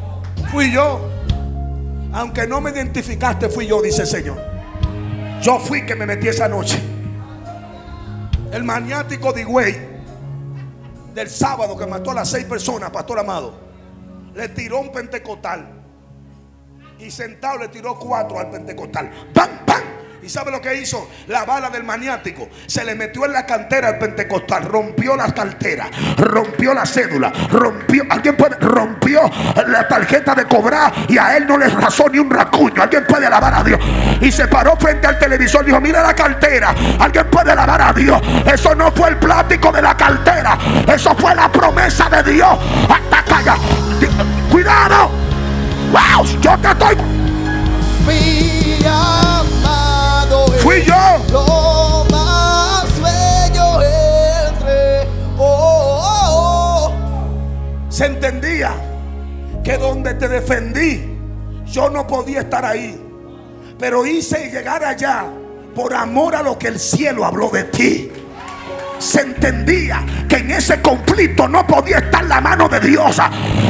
Fui 0.51 0.71
yo. 0.71 1.09
Aunque 2.13 2.45
no 2.45 2.61
me 2.61 2.69
identificaste, 2.71 3.49
fui 3.49 3.67
yo, 3.67 3.81
dice 3.81 4.03
el 4.03 4.07
Señor. 4.07 4.37
Yo 5.41 5.59
fui 5.59 5.85
que 5.85 5.95
me 5.95 6.05
metí 6.05 6.27
esa 6.27 6.47
noche. 6.47 6.79
El 8.51 8.63
maniático 8.63 9.33
de 9.33 9.41
Higüey, 9.41 9.93
del 11.15 11.29
sábado 11.29 11.75
que 11.75 11.87
mató 11.87 12.11
a 12.11 12.13
las 12.13 12.29
seis 12.29 12.45
personas, 12.45 12.91
pastor 12.91 13.19
amado, 13.19 13.55
le 14.35 14.47
tiró 14.49 14.79
un 14.79 14.91
pentecostal. 14.91 15.82
Y 17.03 17.11
sentado 17.11 17.57
le 17.57 17.67
tiró 17.67 17.95
cuatro 17.99 18.39
al 18.39 18.49
pentecostal. 18.49 19.11
¡Pam, 19.33 19.49
pam! 19.65 19.81
¿Y 20.21 20.29
sabe 20.29 20.51
lo 20.51 20.61
que 20.61 20.73
hizo? 20.75 21.09
La 21.27 21.43
bala 21.43 21.69
del 21.69 21.83
maniático 21.83 22.47
se 22.65 22.85
le 22.85 22.95
metió 22.95 23.25
en 23.25 23.33
la 23.33 23.45
cantera 23.45 23.89
al 23.89 23.97
pentecostal, 23.97 24.63
rompió 24.63 25.17
la 25.17 25.33
cartera, 25.33 25.89
rompió 26.15 26.73
la 26.73 26.85
cédula, 26.85 27.33
rompió, 27.51 28.05
alguien 28.09 28.37
puede, 28.37 28.55
rompió 28.55 29.29
la 29.67 29.85
tarjeta 29.85 30.33
de 30.33 30.45
cobrar 30.45 30.93
y 31.09 31.17
a 31.17 31.35
él 31.35 31.45
no 31.45 31.57
le 31.57 31.67
rasó 31.67 32.07
ni 32.07 32.19
un 32.19 32.29
racuño. 32.29 32.81
Alguien 32.81 33.05
puede 33.05 33.25
alabar 33.25 33.53
a 33.53 33.63
Dios. 33.65 33.81
Y 34.21 34.31
se 34.31 34.47
paró 34.47 34.77
frente 34.77 35.05
al 35.05 35.19
televisor 35.19 35.63
y 35.63 35.65
dijo: 35.67 35.81
Mira 35.81 36.01
la 36.01 36.15
cartera. 36.15 36.73
Alguien 36.99 37.29
puede 37.29 37.51
alabar 37.51 37.81
a 37.81 37.91
Dios. 37.91 38.21
Eso 38.45 38.73
no 38.75 38.93
fue 38.93 39.09
el 39.09 39.17
plático 39.17 39.73
de 39.73 39.81
la 39.81 39.97
cartera, 39.97 40.57
eso 40.87 41.13
fue 41.17 41.35
la 41.35 41.51
promesa 41.51 42.09
de 42.09 42.31
Dios. 42.31 42.57
Hasta 42.89 43.25
calla. 43.25 43.57
Cuidado. 44.49 45.22
¡Wow! 45.93 46.25
Yo 46.41 46.57
te 46.57 46.69
estoy. 46.69 46.95
mi 48.07 48.83
amado 48.83 50.45
es 50.55 50.63
Fui 50.63 50.81
yo. 50.81 50.95
lo 51.31 52.03
más 52.09 52.85
bello 52.99 53.79
entre 53.83 55.07
oh, 55.37 55.45
oh, 56.01 56.87
oh. 56.89 56.93
se 57.89 58.07
entendía 58.07 58.73
que 59.63 59.77
donde 59.77 60.15
te 60.15 60.27
defendí, 60.27 61.15
yo 61.67 61.91
no 61.91 62.07
podía 62.07 62.39
estar 62.39 62.65
ahí. 62.65 62.99
Pero 63.77 64.03
hice 64.03 64.49
llegar 64.49 64.83
allá 64.83 65.27
por 65.75 65.93
amor 65.93 66.35
a 66.35 66.41
lo 66.41 66.57
que 66.57 66.69
el 66.69 66.79
cielo 66.79 67.23
habló 67.23 67.49
de 67.49 67.65
ti. 67.65 68.11
Se 69.03 69.19
entendía 69.19 70.05
que 70.29 70.37
en 70.37 70.51
ese 70.51 70.81
conflicto 70.81 71.45
no 71.49 71.67
podía 71.67 71.97
estar 71.97 72.23
la 72.23 72.39
mano 72.39 72.69
de 72.69 72.79
Dios. 72.79 73.17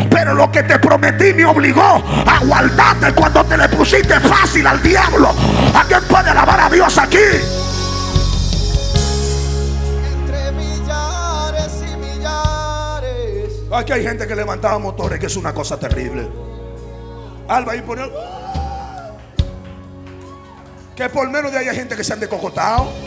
Pero 0.10 0.36
lo 0.36 0.52
que 0.52 0.62
te 0.62 0.78
prometí 0.78 1.34
me 1.34 1.44
obligó 1.44 1.82
a 1.82 2.40
guardarte 2.46 3.14
cuando 3.14 3.44
te 3.44 3.58
le 3.58 3.68
pusiste 3.68 4.20
fácil 4.20 4.68
al 4.68 4.82
diablo. 4.84 5.34
¿Alguien 5.74 6.02
puede 6.08 6.30
alabar 6.30 6.60
a 6.60 6.70
Dios 6.70 6.98
aquí? 7.00 7.18
entre 10.06 10.52
millares 10.52 11.82
y 11.82 11.98
millares 11.98 13.54
Aquí 13.72 13.92
hay 13.92 14.04
gente 14.04 14.28
que 14.28 14.36
levantaba 14.36 14.78
motores, 14.78 15.20
que 15.20 15.26
es 15.26 15.36
una 15.36 15.52
cosa 15.52 15.80
terrible. 15.80 16.30
Alba, 17.48 17.76
y 17.76 17.82
poner. 17.82 18.12
Que 20.96 21.10
por 21.10 21.28
menos 21.32 21.52
de 21.52 21.58
ahí 21.58 21.68
hay 21.70 21.76
gente 21.76 21.96
que 21.96 22.04
se 22.04 22.14
han 22.14 22.20
decocotado. 22.20 23.03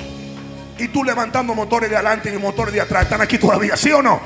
Y 0.79 0.89
tú 0.89 1.03
levantando 1.03 1.55
motores 1.55 1.89
de 1.89 1.97
adelante 1.97 2.33
y 2.33 2.39
motores 2.39 2.75
de 2.75 2.81
atrás. 2.81 3.05
Están 3.05 3.23
aquí 3.23 3.39
todavía, 3.39 3.77
¿sí 3.77 3.91
o 3.93 4.03
no? 4.03 4.21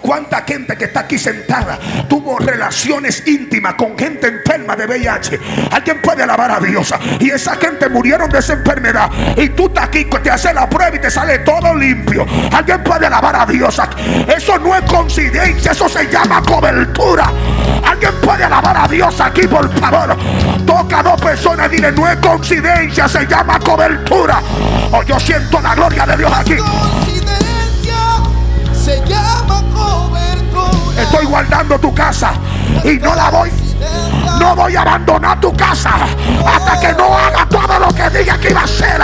¿Cuánta 0.00 0.42
gente 0.42 0.76
que 0.76 0.86
está 0.86 1.00
aquí 1.00 1.16
sentada 1.16 1.78
tuvo 2.08 2.36
relaciones 2.40 3.22
íntimas 3.24 3.74
con 3.74 3.96
gente 3.96 4.26
enferma 4.26 4.74
de 4.74 4.86
VIH? 4.86 5.38
Alguien 5.70 6.02
puede 6.02 6.24
alabar 6.24 6.50
a 6.50 6.58
Dios. 6.58 6.92
Y 7.20 7.30
esa 7.30 7.54
gente 7.54 7.88
murieron 7.88 8.28
de 8.28 8.40
esa 8.40 8.54
enfermedad. 8.54 9.08
Y 9.36 9.50
tú 9.50 9.66
estás 9.66 9.84
aquí, 9.84 10.04
te 10.04 10.30
haces 10.30 10.54
la 10.54 10.68
prueba 10.68 10.96
y 10.96 10.98
te 10.98 11.10
sale 11.10 11.38
todo 11.40 11.72
limpio. 11.74 12.26
Alguien 12.50 12.82
puede 12.82 13.06
alabar 13.06 13.36
a 13.36 13.46
Dios. 13.46 13.80
Eso 14.36 14.58
no 14.58 14.74
es 14.74 14.82
coincidencia, 14.82 15.70
eso 15.70 15.88
se 15.88 16.10
llama 16.10 16.42
cobertura. 16.42 17.32
Alguien 18.04 18.20
puede 18.20 18.42
alabar 18.42 18.76
a 18.78 18.88
Dios 18.88 19.20
aquí, 19.20 19.46
por 19.46 19.72
favor. 19.78 20.16
Toca 20.66 20.98
a 20.98 21.02
dos 21.04 21.20
personas 21.20 21.68
y 21.68 21.76
dile, 21.76 21.92
no 21.92 22.08
es 22.08 22.16
coincidencia, 22.16 23.06
se 23.06 23.24
llama 23.28 23.60
cobertura. 23.60 24.42
O 24.90 25.04
yo 25.04 25.20
siento 25.20 25.60
la 25.60 25.72
gloria 25.76 26.04
de 26.06 26.16
Dios 26.16 26.32
aquí. 26.34 26.56
coincidencia 26.56 27.94
se 28.74 29.00
llama 29.06 29.62
cobertura 29.72 31.00
Estoy 31.00 31.26
guardando 31.26 31.78
tu 31.78 31.94
casa. 31.94 32.32
y 32.82 32.98
no 32.98 33.14
la 33.14 33.30
voy. 33.30 33.52
No 34.40 34.56
voy 34.56 34.74
a 34.74 34.80
abandonar 34.80 35.40
tu 35.40 35.54
casa 35.54 35.92
hasta 36.44 36.80
que 36.80 36.92
no 36.94 37.16
haga 37.16 37.46
todo 37.48 37.78
lo 37.78 37.94
que 37.94 38.18
diga 38.18 38.36
que 38.38 38.50
iba 38.50 38.62
a 38.62 38.64
hacer. 38.64 39.00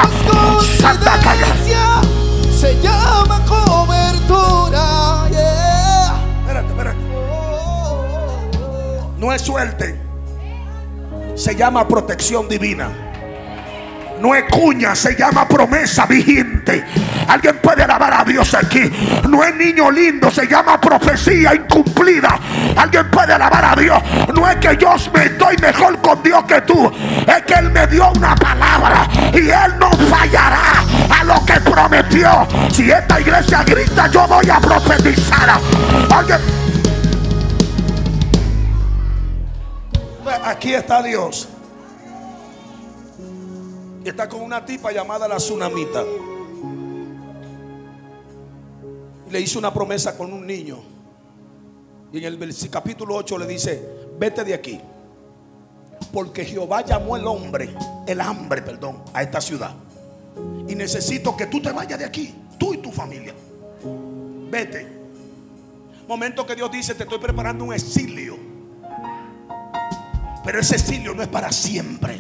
Santa 0.81 1.13
Calla. 1.23 1.47
Se 2.59 2.75
llama 2.83 3.39
cobertura. 3.47 3.58
No 9.19 9.33
es 9.33 9.43
suerte. 9.43 9.97
Se 11.35 11.55
llama 11.57 11.87
protección 11.89 12.49
divina. 12.49 12.89
No 14.21 14.35
es 14.35 14.45
cuña, 14.51 14.95
se 14.95 15.17
llama 15.17 15.47
promesa 15.47 16.07
vigente. 16.07 16.85
Alguien 17.29 17.59
puede 17.59 17.83
alabar 17.83 18.15
a 18.15 18.25
Dios 18.25 18.55
aquí. 18.55 18.91
No 19.29 19.45
es 19.45 19.55
niño 19.55 19.91
lindo, 19.91 20.31
se 20.31 20.47
llama 20.47 20.81
profecía 20.81 21.55
incumplida. 21.55 22.39
Alguien 22.77 23.11
puede 23.11 23.33
alabar 23.33 23.65
a 23.65 23.81
Dios. 23.81 24.01
No 24.35 24.49
es 24.49 24.57
que 24.57 24.77
yo 24.77 24.95
me 25.13 25.25
estoy 25.25 25.57
mejor 25.59 26.01
con 26.01 26.23
Dios 26.23 26.45
que 26.45 26.61
tú. 26.63 26.91
Es 27.27 27.43
que 27.43 27.55
Él 27.55 27.71
me 27.71 27.87
dio 27.87 28.11
una 28.13 28.35
palabra 28.35 29.09
y 29.33 29.51
Él 29.51 29.79
no 29.79 29.91
fallará 30.09 30.85
a 31.11 31.25
lo 31.25 31.45
que 31.45 31.61
prometió. 31.61 32.47
Si 32.73 32.91
esta 32.91 33.21
iglesia 33.21 33.63
grita, 33.65 34.09
yo 34.09 34.27
voy 34.27 34.49
a 34.49 34.59
profetizar. 34.59 35.61
Aquí 40.45 40.73
está 40.75 41.03
Dios. 41.03 41.49
Está 44.05 44.29
con 44.29 44.41
una 44.41 44.65
tipa 44.65 44.93
llamada 44.93 45.29
la 45.29 45.37
tsunamita. 45.37 46.03
Le 49.31 49.41
hizo 49.41 49.59
una 49.59 49.73
promesa 49.73 50.17
con 50.17 50.33
un 50.33 50.47
niño. 50.47 50.79
Y 52.13 52.19
en 52.19 52.25
el 52.25 52.71
capítulo 52.71 53.17
8 53.17 53.39
le 53.39 53.47
dice, 53.47 53.87
vete 54.19 54.45
de 54.45 54.55
aquí. 54.55 54.81
Porque 56.13 56.45
Jehová 56.45 56.83
llamó 56.83 57.17
el 57.17 57.27
hombre, 57.27 57.75
el 58.07 58.21
hambre, 58.21 58.63
perdón, 58.63 59.03
a 59.13 59.23
esta 59.23 59.41
ciudad. 59.41 59.75
Y 60.67 60.75
necesito 60.75 61.37
que 61.37 61.47
tú 61.47 61.61
te 61.61 61.73
vayas 61.73 61.99
de 61.99 62.07
aquí, 62.07 62.35
tú 62.59 62.73
y 62.73 62.79
tu 62.79 62.91
familia. 62.91 63.35
Vete. 64.51 64.89
Momento 66.07 66.47
que 66.47 66.55
Dios 66.55 66.71
dice, 66.71 66.95
te 66.95 67.03
estoy 67.03 67.19
preparando 67.19 67.65
un 67.65 67.75
exilio. 67.75 68.38
Pero 70.49 70.61
ese 70.61 70.77
exilio 70.77 71.15
no 71.15 71.21
es 71.21 71.29
para 71.29 71.53
siempre. 71.53 72.19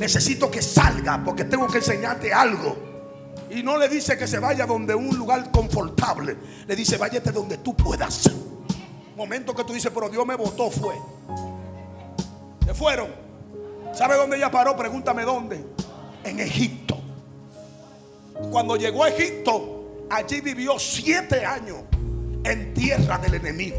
Necesito 0.00 0.50
que 0.50 0.60
salga 0.60 1.22
porque 1.24 1.44
tengo 1.44 1.68
que 1.68 1.78
enseñarte 1.78 2.34
algo. 2.34 2.76
Y 3.48 3.62
no 3.62 3.78
le 3.78 3.88
dice 3.88 4.18
que 4.18 4.26
se 4.26 4.40
vaya 4.40 4.66
donde 4.66 4.92
un 4.92 5.16
lugar 5.16 5.52
confortable. 5.52 6.36
Le 6.66 6.74
dice, 6.74 6.96
váyate 6.96 7.30
donde 7.30 7.58
tú 7.58 7.76
puedas. 7.76 8.28
Momento 9.14 9.54
que 9.54 9.62
tú 9.62 9.72
dices, 9.72 9.92
pero 9.94 10.08
Dios 10.08 10.26
me 10.26 10.34
votó, 10.34 10.68
fue. 10.68 10.96
Se 12.66 12.74
fueron. 12.74 13.06
¿Sabe 13.94 14.16
dónde 14.16 14.38
ella 14.38 14.50
paró? 14.50 14.76
Pregúntame 14.76 15.22
dónde. 15.22 15.64
En 16.24 16.40
Egipto. 16.40 16.98
Cuando 18.50 18.74
llegó 18.74 19.04
a 19.04 19.10
Egipto, 19.10 20.06
allí 20.10 20.40
vivió 20.40 20.76
siete 20.80 21.46
años 21.46 21.78
en 22.42 22.74
tierra 22.74 23.16
del 23.18 23.34
enemigo. 23.34 23.78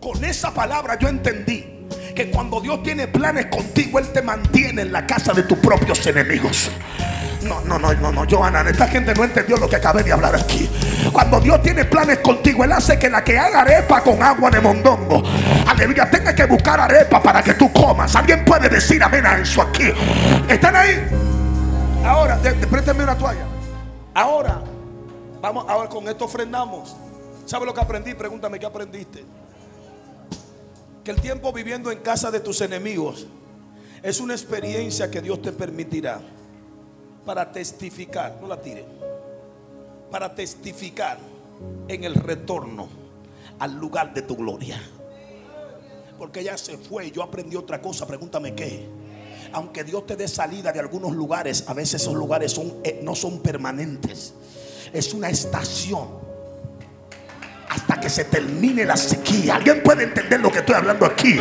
Con 0.00 0.24
esa 0.24 0.54
palabra 0.54 0.98
yo 0.98 1.08
entendí 1.08 1.74
que 2.14 2.30
cuando 2.30 2.60
Dios 2.60 2.82
tiene 2.82 3.08
planes 3.08 3.46
contigo, 3.46 3.98
Él 3.98 4.06
te 4.12 4.22
mantiene 4.22 4.82
en 4.82 4.92
la 4.92 5.06
casa 5.06 5.32
de 5.32 5.42
tus 5.42 5.58
propios 5.58 6.06
enemigos. 6.06 6.70
No, 7.42 7.60
no, 7.62 7.78
no, 7.78 7.92
no, 7.94 8.10
no, 8.12 8.24
Johanna, 8.30 8.62
esta 8.70 8.86
gente 8.88 9.12
no 9.14 9.22
entendió 9.24 9.56
lo 9.58 9.68
que 9.68 9.76
acabé 9.76 10.02
de 10.02 10.12
hablar 10.12 10.34
aquí. 10.34 10.70
Cuando 11.12 11.40
Dios 11.40 11.60
tiene 11.62 11.84
planes 11.84 12.18
contigo, 12.20 12.64
Él 12.64 12.72
hace 12.72 12.98
que 12.98 13.10
la 13.10 13.22
que 13.22 13.38
haga 13.38 13.60
arepa 13.60 14.00
con 14.02 14.22
agua 14.22 14.50
de 14.50 14.60
mondongo, 14.60 15.22
aleluya, 15.66 16.08
tenga 16.08 16.34
que 16.34 16.44
buscar 16.46 16.80
arepa 16.80 17.22
para 17.22 17.42
que 17.42 17.52
tú 17.54 17.70
comas. 17.72 18.14
Alguien 18.16 18.44
puede 18.44 18.68
decir 18.70 19.02
amén 19.02 19.26
a 19.26 19.38
eso 19.38 19.60
aquí. 19.60 19.90
¿Están 20.48 20.74
ahí? 20.76 21.06
Ahora, 22.04 22.38
de- 22.38 22.52
préstame 22.66 23.04
una 23.04 23.16
toalla. 23.16 23.44
Ahora, 24.14 24.62
vamos, 25.42 25.66
ahora 25.68 25.88
con 25.88 26.08
esto 26.08 26.26
frenamos. 26.28 26.96
¿Sabe 27.44 27.66
lo 27.66 27.74
que 27.74 27.80
aprendí? 27.80 28.14
Pregúntame 28.14 28.58
qué 28.58 28.64
aprendiste. 28.66 29.24
Que 31.04 31.10
el 31.10 31.20
tiempo 31.20 31.52
viviendo 31.52 31.92
en 31.92 31.98
casa 31.98 32.30
de 32.30 32.40
tus 32.40 32.62
enemigos 32.62 33.26
es 34.02 34.20
una 34.20 34.32
experiencia 34.32 35.10
que 35.10 35.20
Dios 35.20 35.42
te 35.42 35.52
permitirá 35.52 36.18
para 37.26 37.52
testificar, 37.52 38.38
no 38.40 38.48
la 38.48 38.60
tire, 38.60 38.86
para 40.10 40.34
testificar 40.34 41.18
en 41.88 42.04
el 42.04 42.14
retorno 42.14 42.88
al 43.58 43.78
lugar 43.78 44.14
de 44.14 44.22
tu 44.22 44.34
gloria. 44.34 44.80
Porque 46.16 46.40
ella 46.40 46.56
se 46.56 46.78
fue 46.78 47.10
yo 47.10 47.22
aprendí 47.22 47.54
otra 47.56 47.82
cosa, 47.82 48.06
pregúntame 48.06 48.54
qué. 48.54 48.88
Aunque 49.52 49.84
Dios 49.84 50.06
te 50.06 50.16
dé 50.16 50.26
salida 50.26 50.72
de 50.72 50.80
algunos 50.80 51.12
lugares, 51.12 51.64
a 51.68 51.74
veces 51.74 52.00
esos 52.00 52.14
lugares 52.14 52.52
son, 52.52 52.80
eh, 52.82 53.00
no 53.02 53.14
son 53.14 53.40
permanentes. 53.40 54.32
Es 54.92 55.12
una 55.12 55.28
estación 55.28 56.23
hasta 57.74 58.00
que 58.00 58.08
se 58.08 58.24
termine 58.24 58.84
la 58.84 58.96
sequía. 58.96 59.56
¿Alguien 59.56 59.82
puede 59.82 60.04
entender 60.04 60.40
lo 60.40 60.50
que 60.50 60.58
estoy 60.58 60.76
hablando 60.76 61.06
aquí? 61.06 61.40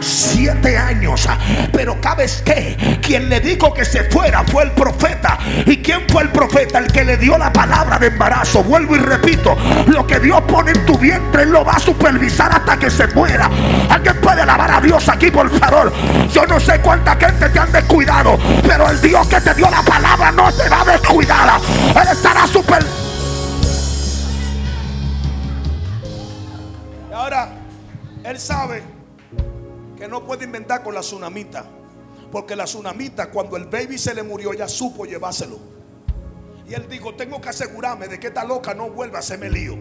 Siete 0.00 0.76
años. 0.76 1.28
Pero 1.72 1.98
¿sabes 2.02 2.42
qué? 2.44 2.98
Quien 3.00 3.28
le 3.28 3.38
dijo 3.38 3.72
que 3.72 3.84
se 3.84 4.04
fuera 4.04 4.42
fue 4.44 4.64
el 4.64 4.72
profeta. 4.72 5.38
¿Y 5.64 5.76
quién 5.76 6.00
fue 6.08 6.24
el 6.24 6.30
profeta? 6.30 6.78
El 6.78 6.90
que 6.90 7.04
le 7.04 7.16
dio 7.16 7.38
la 7.38 7.52
palabra 7.52 7.98
de 7.98 8.08
embarazo. 8.08 8.64
Vuelvo 8.64 8.96
y 8.96 8.98
repito. 8.98 9.56
Lo 9.86 10.04
que 10.06 10.18
Dios 10.18 10.40
pone 10.42 10.72
en 10.72 10.84
tu 10.86 10.98
vientre, 10.98 11.44
Él 11.44 11.50
lo 11.50 11.64
va 11.64 11.74
a 11.74 11.78
supervisar 11.78 12.52
hasta 12.52 12.76
que 12.78 12.90
se 12.90 13.06
muera. 13.08 13.48
¿Alguien 13.88 14.20
puede 14.20 14.42
alabar 14.42 14.72
a 14.72 14.80
Dios 14.80 15.08
aquí, 15.08 15.30
por 15.30 15.48
favor? 15.60 15.92
Yo 16.32 16.46
no 16.46 16.58
sé 16.58 16.80
cuánta 16.80 17.14
gente 17.14 17.48
te 17.48 17.58
han 17.58 17.70
descuidado. 17.70 18.38
Pero 18.66 18.90
el 18.90 19.00
Dios 19.00 19.28
que 19.28 19.40
te 19.40 19.54
dio 19.54 19.70
la 19.70 19.82
palabra 19.82 20.32
no 20.32 20.52
te 20.52 20.68
va 20.68 20.80
a 20.80 20.84
descuidar. 20.84 21.60
Él 21.90 22.08
estará 22.10 22.46
super... 22.48 23.09
él 28.30 28.40
sabe 28.40 28.82
que 29.96 30.08
no 30.08 30.24
puede 30.24 30.44
inventar 30.44 30.82
con 30.82 30.94
la 30.94 31.00
tsunamita. 31.00 31.64
Porque 32.30 32.54
la 32.54 32.64
tsunamita, 32.64 33.30
cuando 33.30 33.56
el 33.56 33.64
baby 33.64 33.98
se 33.98 34.14
le 34.14 34.22
murió, 34.22 34.54
ya 34.54 34.68
supo 34.68 35.04
llevárselo. 35.04 35.58
Y 36.68 36.74
él 36.74 36.86
dijo, 36.88 37.14
tengo 37.14 37.40
que 37.40 37.48
asegurarme 37.48 38.06
de 38.06 38.20
que 38.20 38.28
esta 38.28 38.44
loca 38.44 38.72
no 38.72 38.88
vuelva 38.88 39.16
a 39.16 39.20
hacerme 39.20 39.50
lío. 39.50 39.76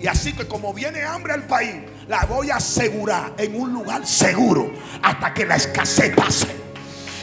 Y 0.00 0.06
así 0.06 0.32
que 0.32 0.46
como 0.46 0.72
viene 0.72 1.02
hambre 1.02 1.34
al 1.34 1.46
país, 1.46 1.76
la 2.06 2.24
voy 2.24 2.50
a 2.50 2.56
asegurar 2.56 3.34
en 3.36 3.60
un 3.60 3.72
lugar 3.72 4.06
seguro 4.06 4.72
hasta 5.02 5.34
que 5.34 5.44
la 5.44 5.56
escasez 5.56 6.14
pase. 6.16 6.57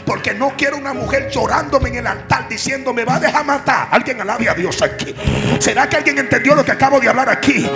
Porque 0.06 0.34
no 0.34 0.54
quiero 0.58 0.78
una 0.78 0.94
mujer 0.94 1.30
llorándome 1.32 1.90
en 1.90 1.96
el 1.96 2.08
altar 2.08 2.48
diciendo 2.48 2.94
me 2.94 3.04
va 3.04 3.16
a 3.16 3.20
dejar 3.20 3.46
matar. 3.46 3.88
Alguien 3.92 4.22
alabe 4.22 4.50
a 4.50 4.54
Dios 4.54 4.82
aquí. 4.82 5.16
¿Será 5.60 5.90
que 5.90 5.98
alguien 5.98 6.18
entendió 6.20 6.56
lo 6.56 6.64
que 6.64 6.72
acabo 6.72 7.00
de 7.00 7.10
hablar 7.10 7.30
aquí? 7.30 7.70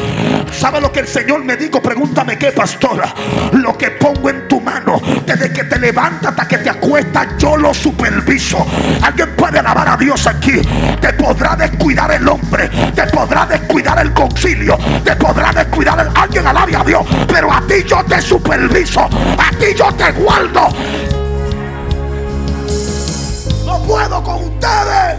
¿Sabe 0.52 0.80
lo 0.82 0.92
que 0.92 1.02
el 1.02 1.08
Señor 1.08 1.44
me 1.44 1.58
dijo? 1.58 1.82
Pregúntame 1.82 2.38
qué, 2.38 2.52
pastora. 2.52 3.14
Lo 3.54 3.78
que 3.78 3.92
pongo 3.92 4.30
en 4.30 4.48
tu 4.48 4.62
mano, 4.62 5.02
desde 5.26 5.52
que 5.52 5.64
te 5.64 5.80
levantas 5.80 6.32
hasta 6.32 6.48
que 6.48 6.58
te 6.60 6.70
acuestas, 6.70 7.28
yo 7.38 7.58
lo 7.58 7.74
superviso. 7.74 8.66
Alguien 9.02 9.36
puede 9.36 9.60
alabar 9.60 9.90
a 9.90 9.98
Dios 9.98 10.28
aquí. 10.28 10.62
Te 11.02 11.14
podrá 11.14 11.56
descuidar 11.56 12.12
el 12.12 12.28
hombre, 12.28 12.70
te 12.96 13.06
podrá 13.08 13.46
descuidar 13.46 14.00
el 14.00 14.14
concilio, 14.14 14.78
te 15.04 15.16
podrá 15.16 15.52
descuidar 15.52 16.00
el... 16.00 16.10
Alguien 16.16 16.46
alabe 16.46 16.76
a 16.76 16.84
Dios, 16.84 17.06
pero 17.28 17.52
a 17.52 17.62
ti 17.62 17.84
yo 17.86 18.04
te 18.06 18.22
superviso, 18.22 19.02
a 19.02 19.50
ti 19.58 19.74
yo 19.76 19.94
te 19.94 20.12
guardo. 20.12 21.19
Puedo 23.90 24.24
con 24.24 24.36
ustedes. 24.44 25.18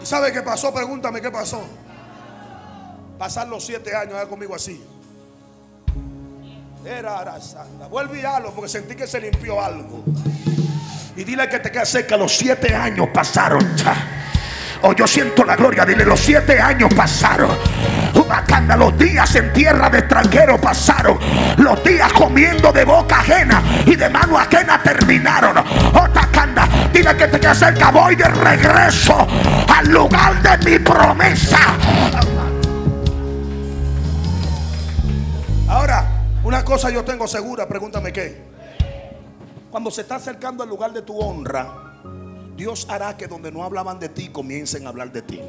¿Y 0.00 0.06
sabe 0.06 0.32
qué 0.32 0.40
pasó? 0.40 0.72
Pregúntame 0.72 1.20
qué 1.20 1.32
pasó. 1.32 1.66
Pasar 3.18 3.48
los 3.48 3.66
siete 3.66 3.92
años 3.96 4.24
conmigo 4.28 4.54
así. 4.54 4.80
Era 6.84 7.18
ara 7.18 7.40
santa. 7.40 7.88
Vuelve 7.88 8.20
y 8.20 8.24
hazlo 8.24 8.52
porque 8.52 8.68
sentí 8.68 8.94
que 8.94 9.08
se 9.08 9.20
limpió 9.20 9.60
algo. 9.60 10.04
Y 11.16 11.24
dile 11.24 11.48
que 11.48 11.58
te 11.58 11.72
queda 11.72 11.84
cerca. 11.84 12.16
Los 12.16 12.36
siete 12.36 12.72
años 12.72 13.08
pasaron 13.12 13.76
ya. 13.76 14.15
Oh, 14.82 14.92
yo 14.92 15.06
siento 15.06 15.44
la 15.44 15.56
gloria. 15.56 15.84
Dile, 15.84 16.04
los 16.04 16.20
siete 16.20 16.60
años 16.60 16.92
pasaron. 16.94 17.50
Bacanda, 18.28 18.76
los 18.76 18.96
días 18.98 19.34
en 19.36 19.52
tierra 19.52 19.88
de 19.88 19.98
extranjero 19.98 20.60
pasaron. 20.60 21.18
Los 21.58 21.82
días 21.84 22.12
comiendo 22.12 22.72
de 22.72 22.84
boca 22.84 23.20
ajena 23.20 23.62
y 23.86 23.94
de 23.94 24.08
mano 24.08 24.38
ajena 24.38 24.80
terminaron. 24.82 25.58
Oh, 25.58 26.08
Tacanda, 26.12 26.68
dile 26.92 27.16
que 27.16 27.28
te 27.28 27.40
queda 27.40 27.54
cerca. 27.54 27.90
Voy 27.90 28.16
de 28.16 28.24
regreso 28.24 29.26
al 29.68 29.88
lugar 29.88 30.42
de 30.42 30.70
mi 30.70 30.78
promesa. 30.78 31.58
Ahora, 35.68 36.04
una 36.44 36.64
cosa 36.64 36.90
yo 36.90 37.04
tengo 37.04 37.26
segura, 37.26 37.66
pregúntame 37.66 38.12
qué. 38.12 38.44
Cuando 39.70 39.90
se 39.90 40.02
está 40.02 40.16
acercando 40.16 40.62
al 40.62 40.68
lugar 40.68 40.92
de 40.92 41.02
tu 41.02 41.18
honra, 41.18 41.85
Dios 42.56 42.86
hará 42.88 43.16
que 43.16 43.26
donde 43.26 43.52
no 43.52 43.62
hablaban 43.62 43.98
de 43.98 44.08
ti 44.08 44.28
comiencen 44.28 44.86
a 44.86 44.88
hablar 44.88 45.12
de 45.12 45.22
ti. 45.22 45.40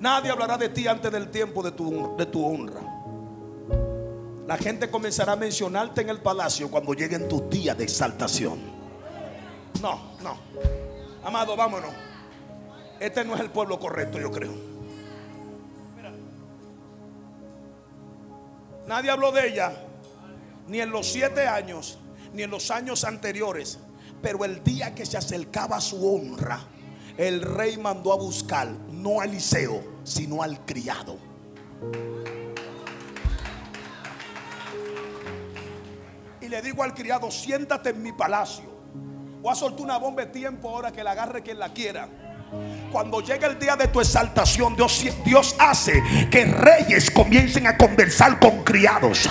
Nadie 0.00 0.30
hablará 0.30 0.58
de 0.58 0.68
ti 0.68 0.86
antes 0.88 1.10
del 1.10 1.30
tiempo 1.30 1.62
de 1.62 1.70
tu, 1.70 2.16
de 2.16 2.26
tu 2.26 2.44
honra. 2.44 2.80
La 4.46 4.58
gente 4.58 4.90
comenzará 4.90 5.32
a 5.32 5.36
mencionarte 5.36 6.02
en 6.02 6.10
el 6.10 6.20
palacio 6.20 6.70
cuando 6.70 6.92
lleguen 6.92 7.28
tus 7.28 7.48
días 7.48 7.78
de 7.78 7.84
exaltación. 7.84 8.58
No, 9.80 10.16
no. 10.22 10.36
Amado, 11.24 11.56
vámonos. 11.56 11.90
Este 13.00 13.24
no 13.24 13.34
es 13.34 13.40
el 13.40 13.50
pueblo 13.50 13.78
correcto, 13.78 14.18
yo 14.18 14.30
creo. 14.30 14.52
Nadie 18.86 19.10
habló 19.10 19.32
de 19.32 19.48
ella, 19.48 19.72
ni 20.66 20.80
en 20.80 20.90
los 20.90 21.10
siete 21.10 21.46
años, 21.46 21.98
ni 22.34 22.42
en 22.42 22.50
los 22.50 22.70
años 22.70 23.04
anteriores. 23.04 23.78
Pero 24.24 24.42
el 24.46 24.64
día 24.64 24.94
que 24.94 25.04
se 25.04 25.18
acercaba 25.18 25.76
a 25.76 25.80
su 25.82 26.02
honra, 26.02 26.58
el 27.18 27.42
rey 27.42 27.76
mandó 27.76 28.10
a 28.10 28.16
buscar 28.16 28.68
no 28.90 29.20
a 29.20 29.26
Eliseo, 29.26 29.84
sino 30.02 30.42
al 30.42 30.64
criado. 30.64 31.18
Y 36.40 36.48
le 36.48 36.62
digo 36.62 36.82
al 36.82 36.94
criado, 36.94 37.30
siéntate 37.30 37.90
en 37.90 38.02
mi 38.02 38.12
palacio. 38.12 38.64
Voy 39.42 39.52
a 39.52 39.54
soltar 39.54 39.82
una 39.82 39.98
bomba 39.98 40.24
de 40.24 40.30
tiempo 40.30 40.70
ahora 40.70 40.90
que 40.90 41.04
la 41.04 41.10
agarre 41.10 41.42
quien 41.42 41.58
la 41.58 41.74
quiera. 41.74 42.08
Cuando 42.94 43.20
llega 43.20 43.48
el 43.48 43.58
día 43.58 43.74
de 43.74 43.88
tu 43.88 44.00
exaltación, 44.00 44.76
Dios, 44.76 45.04
Dios 45.24 45.56
hace 45.58 46.00
que 46.30 46.44
reyes 46.44 47.10
comiencen 47.10 47.66
a 47.66 47.76
conversar 47.76 48.38
con 48.38 48.62
criados. 48.62 49.28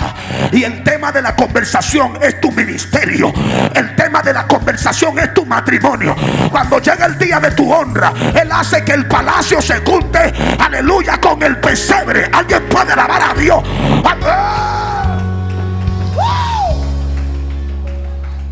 Y 0.52 0.63
el 0.63 0.84
tema 0.84 1.13
de 1.13 1.21
la 1.21 1.34
conversación 1.34 2.21
es 2.21 2.41
tu 2.41 2.52
ministerio. 2.52 3.32
El 3.73 3.95
tema 3.95 4.21
de 4.21 4.34
la 4.34 4.45
conversación 4.47 5.17
es 5.17 5.34
tu 5.34 5.45
matrimonio. 5.45 6.13
Cuando 6.52 6.80
llega 6.80 7.06
el 7.06 7.17
día 7.17 7.39
de 7.39 7.52
tu 7.52 7.71
honra, 7.71 8.12
Él 8.36 8.52
hace 8.52 8.84
que 8.84 8.91
el 8.91 9.08
palacio 9.08 9.62
se 9.62 9.78
junte, 9.78 10.34
aleluya, 10.60 11.21
con 11.21 11.41
el 11.41 11.58
pesebre. 11.62 12.30
Alguien 12.34 12.67
puede 12.67 12.91
alabar 12.91 13.21
a 13.32 13.34
Dios. 13.34 13.63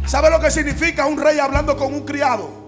¿Sabe 0.05 0.29
lo 0.29 0.39
que 0.39 0.51
significa 0.51 1.05
un 1.05 1.21
rey 1.21 1.37
hablando 1.37 1.75
con 1.75 1.93
un 1.93 2.05
criado? 2.05 2.60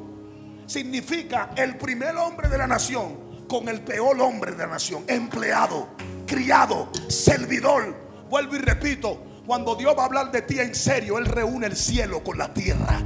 Significa 0.65 1.51
el 1.55 1.77
primer 1.77 2.15
hombre 2.15 2.49
de 2.49 2.57
la 2.57 2.67
nación 2.67 3.45
con 3.47 3.67
el 3.69 3.81
peor 3.81 4.19
hombre 4.21 4.51
de 4.51 4.57
la 4.57 4.67
nación. 4.67 5.03
Empleado, 5.07 5.89
criado, 6.25 6.89
servidor. 7.07 7.95
Vuelvo 8.29 8.55
y 8.55 8.59
repito, 8.59 9.21
cuando 9.45 9.75
Dios 9.75 9.95
va 9.97 10.03
a 10.03 10.05
hablar 10.05 10.31
de 10.31 10.41
ti 10.41 10.59
en 10.59 10.73
serio, 10.73 11.17
Él 11.17 11.25
reúne 11.25 11.67
el 11.67 11.75
cielo 11.75 12.23
con 12.23 12.37
la 12.37 12.53
tierra. 12.53 13.01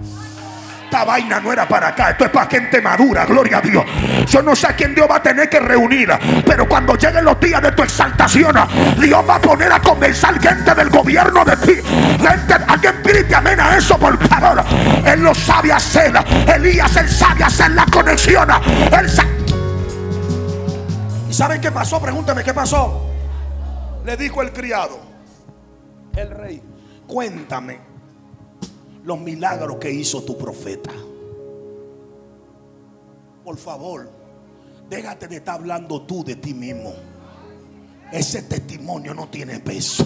Esta 0.97 1.05
vaina 1.05 1.39
no 1.39 1.53
era 1.53 1.67
para 1.67 1.89
acá, 1.89 2.09
esto 2.09 2.25
es 2.25 2.31
para 2.31 2.49
gente 2.49 2.81
madura, 2.81 3.23
gloria 3.23 3.59
a 3.59 3.61
Dios. 3.61 3.85
Yo 4.25 4.41
no 4.41 4.55
sé 4.55 4.65
a 4.65 4.75
quién 4.75 4.95
Dios 4.95 5.07
va 5.07 5.17
a 5.17 5.21
tener 5.21 5.47
que 5.47 5.59
reunir, 5.59 6.09
pero 6.43 6.67
cuando 6.67 6.95
lleguen 6.95 7.23
los 7.23 7.39
días 7.39 7.61
de 7.61 7.71
tu 7.73 7.83
exaltación, 7.83 8.55
Dios 8.99 9.23
va 9.29 9.35
a 9.35 9.39
poner 9.39 9.71
a 9.71 9.79
conversar 9.79 10.41
gente 10.41 10.73
del 10.73 10.89
gobierno 10.89 11.45
de 11.45 11.55
ti. 11.57 11.73
Gente, 11.83 12.55
alguien 12.67 12.95
pide 13.03 13.35
amén 13.35 13.59
a 13.59 13.77
eso, 13.77 13.95
por 13.99 14.17
favor. 14.27 14.63
Él 15.05 15.21
lo 15.21 15.35
sabe 15.35 15.71
hacer. 15.71 16.13
Elías, 16.47 16.95
él 16.95 17.07
sabe 17.07 17.43
hacer 17.43 17.69
la 17.73 17.85
conexión. 17.85 18.49
Él 18.91 19.07
¿Y 21.29 21.33
saben 21.33 21.61
qué 21.61 21.71
pasó? 21.71 22.01
Pregúntame 22.01 22.43
qué 22.43 22.55
pasó. 22.55 23.07
Le 24.03 24.17
dijo 24.17 24.41
el 24.41 24.51
criado, 24.51 24.99
el 26.15 26.31
rey, 26.31 26.63
cuéntame 27.05 27.86
los 29.07 29.17
milagros 29.21 29.77
que 29.77 29.89
hizo 29.89 30.21
tu 30.23 30.37
profeta. 30.37 30.91
Por 33.45 33.57
favor, 33.57 34.11
déjate 34.89 35.29
de 35.29 35.37
estar 35.37 35.55
hablando 35.55 36.01
tú 36.01 36.25
de 36.25 36.35
ti 36.35 36.53
mismo. 36.53 36.93
Ese 38.11 38.41
testimonio 38.41 39.13
no 39.13 39.29
tiene 39.29 39.61
peso. 39.61 40.03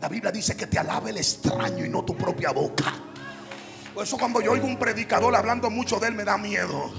La 0.00 0.08
Biblia 0.08 0.32
dice 0.32 0.56
que 0.56 0.66
te 0.66 0.80
alabe 0.80 1.10
el 1.10 1.18
extraño 1.18 1.84
y 1.84 1.88
no 1.88 2.04
tu 2.04 2.16
propia 2.16 2.50
boca. 2.50 2.92
Por 3.94 4.02
eso 4.02 4.18
cuando 4.18 4.40
yo 4.40 4.50
oigo 4.50 4.66
un 4.66 4.76
predicador 4.76 5.36
hablando 5.36 5.70
mucho 5.70 6.00
de 6.00 6.08
él 6.08 6.14
me 6.14 6.24
da 6.24 6.36
miedo. 6.36 6.90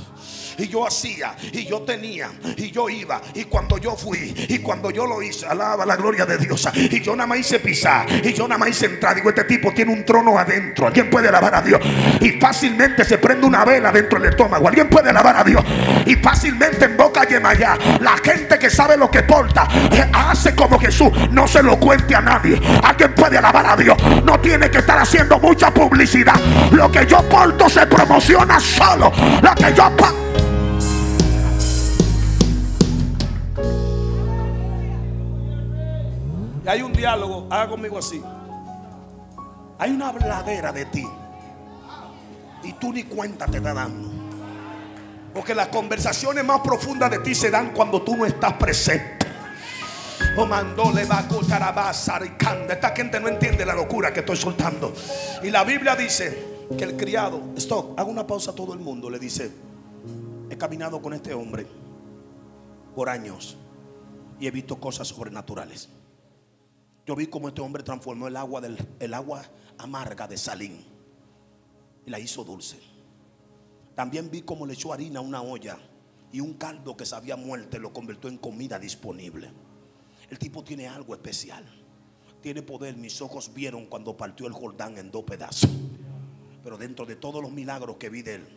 Y 0.58 0.68
yo 0.68 0.86
hacía, 0.86 1.36
y 1.52 1.66
yo 1.66 1.82
tenía, 1.82 2.32
y 2.56 2.72
yo 2.72 2.90
iba, 2.90 3.22
y 3.34 3.46
cuando 3.46 3.78
yo 3.78 3.96
fui, 3.96 4.34
y 4.50 4.60
cuando 4.60 4.90
yo 4.90 5.06
lo 5.06 5.22
hice, 5.22 5.46
alaba 5.46 5.86
la 5.86 5.96
gloria 5.96 6.26
de 6.26 6.38
Dios. 6.38 6.68
Y 6.74 7.02
yo 7.02 7.16
nada 7.16 7.28
más 7.28 7.40
hice 7.40 7.60
pisar, 7.60 8.08
y 8.24 8.34
yo 8.34 8.48
nada 8.48 8.58
más 8.58 8.70
hice 8.70 8.88
entrar. 8.88 9.16
Digo, 9.16 9.30
este 9.30 9.44
tipo 9.44 9.72
tiene 9.74 9.94
un 9.94 10.06
trono 10.06 10.38
adentro. 10.38 10.88
Alguien 10.88 11.10
puede 11.10 11.30
alabar 11.30 11.56
a 11.56 11.62
Dios. 11.62 11.82
Y 12.22 12.32
fácilmente 12.32 13.06
se 13.06 13.18
prende 13.18 13.46
una 13.46 13.66
vela 13.66 13.92
dentro 13.92 14.20
del 14.20 14.30
estómago. 14.30 14.68
Alguien 14.68 14.90
puede 14.90 15.10
alabar 15.10 15.38
a 15.38 15.44
Dios. 15.44 15.64
Y 16.06 16.16
fácilmente 16.16 16.86
en 16.86 16.98
boca 16.98 17.22
allá. 17.22 17.78
La 18.00 18.18
gente 18.18 18.58
que 18.58 18.70
sabe 18.70 18.98
lo 18.98 19.10
que 19.10 19.24
porta, 19.24 19.68
eh, 19.92 20.10
hace 20.14 20.56
como 20.56 20.80
Jesús. 20.80 21.12
No 21.32 21.48
se 21.48 21.62
lo 21.64 21.80
cuente 21.80 22.16
a 22.16 22.22
nadie. 22.22 22.60
Alguien 22.84 23.14
puede 23.14 23.38
alabar 23.38 23.66
a 23.66 23.76
Dios. 23.76 23.98
No 24.24 24.40
tiene 24.40 24.70
que 24.70 24.80
estar 24.80 24.98
haciendo 25.00 25.40
mucha 25.40 25.74
publicidad. 25.74 26.40
Lo 26.72 26.92
que 26.92 27.06
yo 27.06 27.22
porto 27.30 27.70
se 27.70 27.86
promociona 27.88 28.60
solo. 28.60 29.12
Lo 29.42 29.56
que 29.56 29.74
yo 29.74 29.92
hay 36.68 36.82
un 36.82 36.94
diálogo, 36.94 37.48
haga 37.50 37.70
conmigo 37.70 37.98
así. 37.98 38.22
Hay 39.80 39.92
una 39.92 40.10
habladera 40.10 40.72
de 40.72 40.86
ti. 40.86 41.08
Y 42.64 42.74
tú 42.74 42.92
ni 42.92 43.04
cuenta 43.04 43.46
te 43.46 43.58
estás 43.58 43.76
dando. 43.76 44.10
Porque 45.34 45.54
las 45.54 45.68
conversaciones 45.68 46.44
más 46.44 46.62
profundas 46.62 47.12
de 47.12 47.20
ti 47.20 47.36
se 47.36 47.52
dan 47.52 47.72
cuando 47.74 48.02
tú 48.02 48.18
no 48.18 48.26
estás 48.26 48.54
presente. 48.54 49.28
O 50.36 50.46
Esta 52.70 52.96
gente 52.96 53.20
no 53.20 53.28
entiende 53.28 53.66
la 53.66 53.76
locura 53.76 54.12
que 54.12 54.22
estoy 54.22 54.36
soltando. 54.36 54.94
Y 55.44 55.50
la 55.50 55.64
Biblia 55.64 55.96
dice 55.96 56.66
que 56.78 56.84
el 56.84 56.98
criado, 56.98 57.42
stop, 57.56 58.00
haga 58.00 58.10
una 58.10 58.26
pausa 58.26 58.52
a 58.52 58.56
todo 58.56 58.74
el 58.74 58.80
mundo. 58.80 59.10
Le 59.10 59.20
dice: 59.20 59.52
He 60.50 60.58
caminado 60.58 61.02
con 61.02 61.14
este 61.14 61.34
hombre 61.34 61.68
por 62.96 63.10
años 63.10 63.58
y 64.40 64.48
he 64.48 64.52
visto 64.52 64.80
cosas 64.80 65.08
sobrenaturales. 65.08 65.90
Yo 67.08 67.16
vi 67.16 67.28
cómo 67.28 67.48
este 67.48 67.62
hombre 67.62 67.84
transformó 67.84 68.28
el 68.28 68.36
agua, 68.36 68.60
del, 68.60 68.78
el 69.00 69.14
agua 69.14 69.42
amarga 69.78 70.28
de 70.28 70.38
Salín 70.38 70.84
y 72.06 72.10
la 72.10 72.20
hizo 72.20 72.44
dulce. 72.44 72.78
También 73.96 74.30
vi 74.30 74.42
cómo 74.42 74.66
le 74.66 74.74
echó 74.74 74.92
harina 74.92 75.20
a 75.20 75.22
una 75.22 75.42
olla 75.42 75.80
y 76.34 76.42
un 76.42 76.56
caldo 76.56 76.98
que 76.98 77.06
se 77.06 77.16
había 77.16 77.38
muerto 77.38 77.80
lo 77.80 77.94
convirtió 77.94 78.30
en 78.30 78.38
comida 78.38 78.78
disponible. 78.78 79.50
El 80.30 80.38
tipo 80.38 80.66
tiene 80.66 80.90
algo 80.90 81.16
especial. 81.16 81.64
Tiene 82.42 82.62
poder. 82.62 82.98
Mis 82.98 83.22
ojos 83.22 83.54
vieron 83.54 83.86
cuando 83.86 84.18
partió 84.18 84.46
el 84.46 84.52
Jordán 84.52 84.98
en 84.98 85.10
dos 85.10 85.24
pedazos. 85.24 85.70
Pero 86.62 86.78
dentro 86.78 87.06
de 87.06 87.16
todos 87.16 87.42
los 87.42 87.54
milagros 87.54 87.96
que 87.96 88.10
vi 88.10 88.22
de 88.22 88.36
él, 88.36 88.48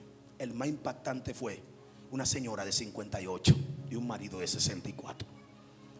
el 0.41 0.55
más 0.55 0.67
impactante 0.67 1.35
fue 1.35 1.63
una 2.11 2.27
señora 2.27 2.65
de 2.65 2.73
58 2.73 3.57
y 3.89 3.95
un 3.95 4.09
marido 4.09 4.41
de 4.41 4.49
64. 4.49 5.29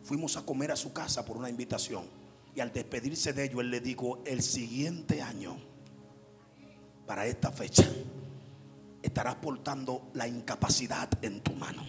Fuimos 0.03 0.37
a 0.37 0.45
comer 0.45 0.73
a 0.73 0.77
su 0.77 0.93
casa 0.93 1.25
por 1.25 1.37
una 1.37 1.49
invitación. 1.49 2.20
Y 2.55 2.61
al 2.61 2.73
despedirse 2.73 3.33
de 3.33 3.45
ellos, 3.45 3.61
él 3.61 3.71
le 3.71 3.81
dijo, 3.81 4.23
el 4.25 4.43
siguiente 4.43 5.23
año, 5.23 5.57
para 7.07 7.27
esta 7.27 7.53
fecha, 7.53 7.89
estarás 9.03 9.37
portando 9.37 10.11
la 10.15 10.27
incapacidad 10.27 11.09
en 11.23 11.41
tu 11.41 11.53
mano. 11.53 11.85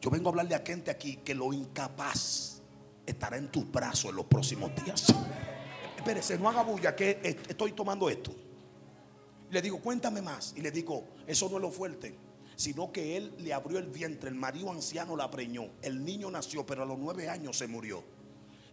Yo 0.00 0.10
vengo 0.10 0.28
a 0.28 0.30
hablarle 0.30 0.54
a 0.54 0.62
gente 0.64 0.90
aquí 0.90 1.16
que 1.16 1.34
lo 1.34 1.52
incapaz 1.52 2.62
estará 3.06 3.36
en 3.36 3.48
tus 3.50 3.70
brazos 3.70 4.10
en 4.10 4.16
los 4.16 4.26
próximos 4.26 4.70
días. 4.82 5.06
Espérese, 5.96 6.38
no 6.38 6.48
haga 6.48 6.62
bulla 6.62 6.94
que 6.96 7.20
estoy 7.48 7.72
tomando 7.72 8.08
esto. 8.08 8.34
Le 9.50 9.62
digo, 9.62 9.80
cuéntame 9.80 10.20
más. 10.20 10.54
Y 10.56 10.62
le 10.62 10.70
digo, 10.70 11.04
eso 11.26 11.48
no 11.48 11.56
es 11.56 11.62
lo 11.62 11.70
fuerte, 11.70 12.16
sino 12.56 12.90
que 12.92 13.16
él 13.16 13.34
le 13.38 13.52
abrió 13.52 13.78
el 13.78 13.88
vientre, 13.88 14.28
el 14.28 14.34
marido 14.34 14.70
anciano 14.70 15.16
la 15.16 15.30
preñó, 15.30 15.70
el 15.82 16.04
niño 16.04 16.30
nació, 16.30 16.66
pero 16.66 16.82
a 16.82 16.86
los 16.86 16.98
nueve 16.98 17.28
años 17.28 17.58
se 17.58 17.66
murió 17.66 18.13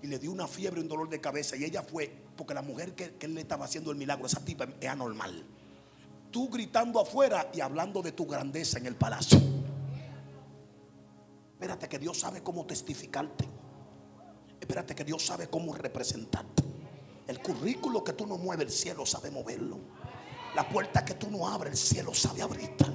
y 0.01 0.07
le 0.07 0.19
dio 0.19 0.31
una 0.31 0.47
fiebre, 0.47 0.81
un 0.81 0.87
dolor 0.87 1.09
de 1.09 1.21
cabeza. 1.21 1.55
Y 1.55 1.63
ella 1.63 1.83
fue, 1.83 2.11
porque 2.35 2.53
la 2.53 2.61
mujer 2.61 2.95
que, 2.95 3.15
él 3.19 3.33
le 3.33 3.41
estaba 3.41 3.65
haciendo 3.65 3.91
el 3.91 3.97
milagro, 3.97 4.25
esa 4.25 4.43
tipa 4.43 4.67
es 4.79 4.89
anormal. 4.89 5.45
Tú 6.31 6.49
gritando 6.49 6.99
afuera 6.99 7.49
y 7.53 7.61
hablando 7.61 8.01
de 8.01 8.11
tu 8.11 8.25
grandeza 8.25 8.79
en 8.79 8.85
el 8.85 8.95
palacio. 8.95 9.39
Espérate 11.53 11.87
que 11.87 11.99
Dios 11.99 12.19
sabe 12.19 12.41
cómo 12.41 12.65
testificarte. 12.65 13.47
Espérate 14.59 14.95
que 14.95 15.03
Dios 15.03 15.25
sabe 15.25 15.47
cómo 15.47 15.73
representarte. 15.73 16.63
El 17.27 17.41
currículo 17.41 18.03
que 18.03 18.13
tú 18.13 18.25
no 18.25 18.37
mueves, 18.37 18.67
el 18.67 18.71
cielo 18.71 19.05
sabe 19.05 19.29
moverlo. 19.29 19.77
La 20.55 20.67
puerta 20.67 21.05
que 21.05 21.13
tú 21.13 21.29
no 21.29 21.47
abres, 21.47 21.73
el 21.73 21.77
cielo 21.77 22.13
sabe 22.13 22.41
abrirte. 22.41 22.85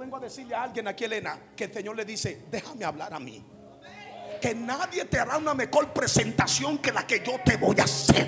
Vengo 0.00 0.16
a 0.16 0.20
decirle 0.20 0.54
a 0.54 0.62
alguien 0.62 0.88
aquí, 0.88 1.04
Elena, 1.04 1.38
que 1.54 1.64
el 1.64 1.74
Señor 1.74 1.94
le 1.94 2.06
dice, 2.06 2.46
déjame 2.50 2.86
hablar 2.86 3.12
a 3.12 3.20
mí. 3.20 3.44
Que 4.40 4.54
nadie 4.54 5.04
te 5.04 5.18
hará 5.18 5.36
una 5.36 5.52
mejor 5.52 5.92
presentación 5.92 6.78
que 6.78 6.90
la 6.90 7.06
que 7.06 7.22
yo 7.22 7.32
te 7.44 7.58
voy 7.58 7.78
a 7.78 7.84
hacer. 7.84 8.26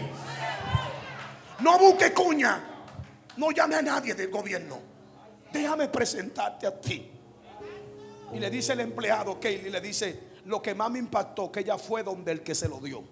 No 1.60 1.78
busque 1.78 2.12
cuña. 2.12 2.62
No 3.38 3.50
llame 3.52 3.76
a 3.76 3.82
nadie 3.82 4.14
del 4.14 4.30
gobierno. 4.30 4.78
déjame 5.50 5.88
presentarte 5.88 6.66
a 6.66 6.78
ti. 6.78 7.10
Y 8.34 8.38
le 8.38 8.50
dice 8.50 8.74
el 8.74 8.80
empleado, 8.80 9.40
Kaylee, 9.40 9.70
le 9.70 9.80
dice, 9.80 10.20
lo 10.44 10.60
que 10.60 10.74
más 10.74 10.90
me 10.90 10.98
impactó, 10.98 11.50
que 11.50 11.60
ella 11.60 11.78
fue 11.78 12.02
donde 12.02 12.32
el 12.32 12.42
que 12.42 12.54
se 12.54 12.68
lo 12.68 12.80
dio. 12.80 13.02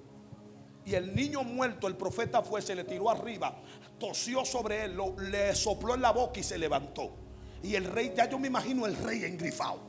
Y 0.84 0.94
el 0.94 1.14
niño 1.14 1.42
muerto, 1.44 1.86
el 1.86 1.96
profeta 1.96 2.42
fue, 2.42 2.60
se 2.60 2.74
le 2.74 2.84
tiró 2.84 3.08
arriba, 3.10 3.56
tosió 3.98 4.44
sobre 4.44 4.84
él, 4.84 4.96
lo- 4.96 5.18
le 5.18 5.54
sopló 5.54 5.94
en 5.94 6.02
la 6.02 6.10
boca 6.10 6.40
y 6.40 6.42
se 6.42 6.58
levantó. 6.58 7.29
Y 7.62 7.74
el 7.74 7.84
rey, 7.84 8.12
ya 8.16 8.28
yo 8.28 8.38
me 8.38 8.48
imagino 8.48 8.86
el 8.86 8.96
rey 8.96 9.24
engrifado, 9.24 9.80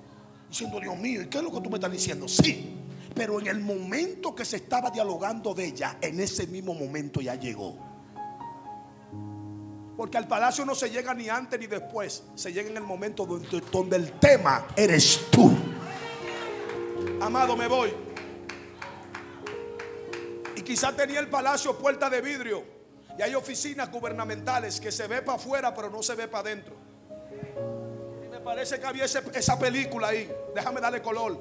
diciendo, 0.49 0.79
Dios 0.79 0.97
mío, 0.97 1.21
¿y 1.21 1.27
qué 1.27 1.37
es 1.37 1.43
lo 1.43 1.51
que 1.51 1.61
tú 1.61 1.69
me 1.69 1.75
estás 1.75 1.91
diciendo? 1.91 2.27
Sí, 2.27 2.75
pero 3.13 3.39
en 3.39 3.47
el 3.47 3.59
momento 3.59 4.35
que 4.35 4.45
se 4.45 4.57
estaba 4.57 4.89
dialogando 4.89 5.53
de 5.53 5.65
ella, 5.65 5.97
en 6.01 6.19
ese 6.19 6.47
mismo 6.47 6.73
momento 6.73 7.21
ya 7.21 7.35
llegó. 7.35 7.77
Porque 9.95 10.17
al 10.17 10.27
palacio 10.27 10.65
no 10.65 10.73
se 10.73 10.89
llega 10.89 11.13
ni 11.13 11.29
antes 11.29 11.59
ni 11.59 11.67
después, 11.67 12.23
se 12.35 12.51
llega 12.51 12.69
en 12.69 12.77
el 12.77 12.83
momento 12.83 13.25
donde, 13.25 13.95
el 13.97 14.13
tema 14.13 14.67
eres 14.75 15.27
tú. 15.29 15.51
Amado, 17.21 17.55
me 17.55 17.67
voy. 17.67 17.93
Y 20.55 20.61
quizá 20.61 20.95
tenía 20.95 21.19
el 21.19 21.29
palacio 21.29 21.77
puerta 21.77 22.09
de 22.09 22.21
vidrio. 22.21 22.63
Y 23.17 23.21
hay 23.21 23.35
oficinas 23.35 23.91
gubernamentales 23.91 24.79
que 24.79 24.91
se 24.91 25.07
ve 25.07 25.21
para 25.21 25.37
afuera, 25.37 25.73
pero 25.73 25.89
no 25.89 26.01
se 26.01 26.15
ve 26.15 26.27
para 26.27 26.49
adentro. 26.49 26.75
Parece 28.43 28.79
que 28.79 28.85
había 28.85 29.05
esa 29.05 29.59
película 29.59 30.09
ahí. 30.09 30.31
Déjame 30.55 30.81
darle 30.81 31.01
color. 31.01 31.39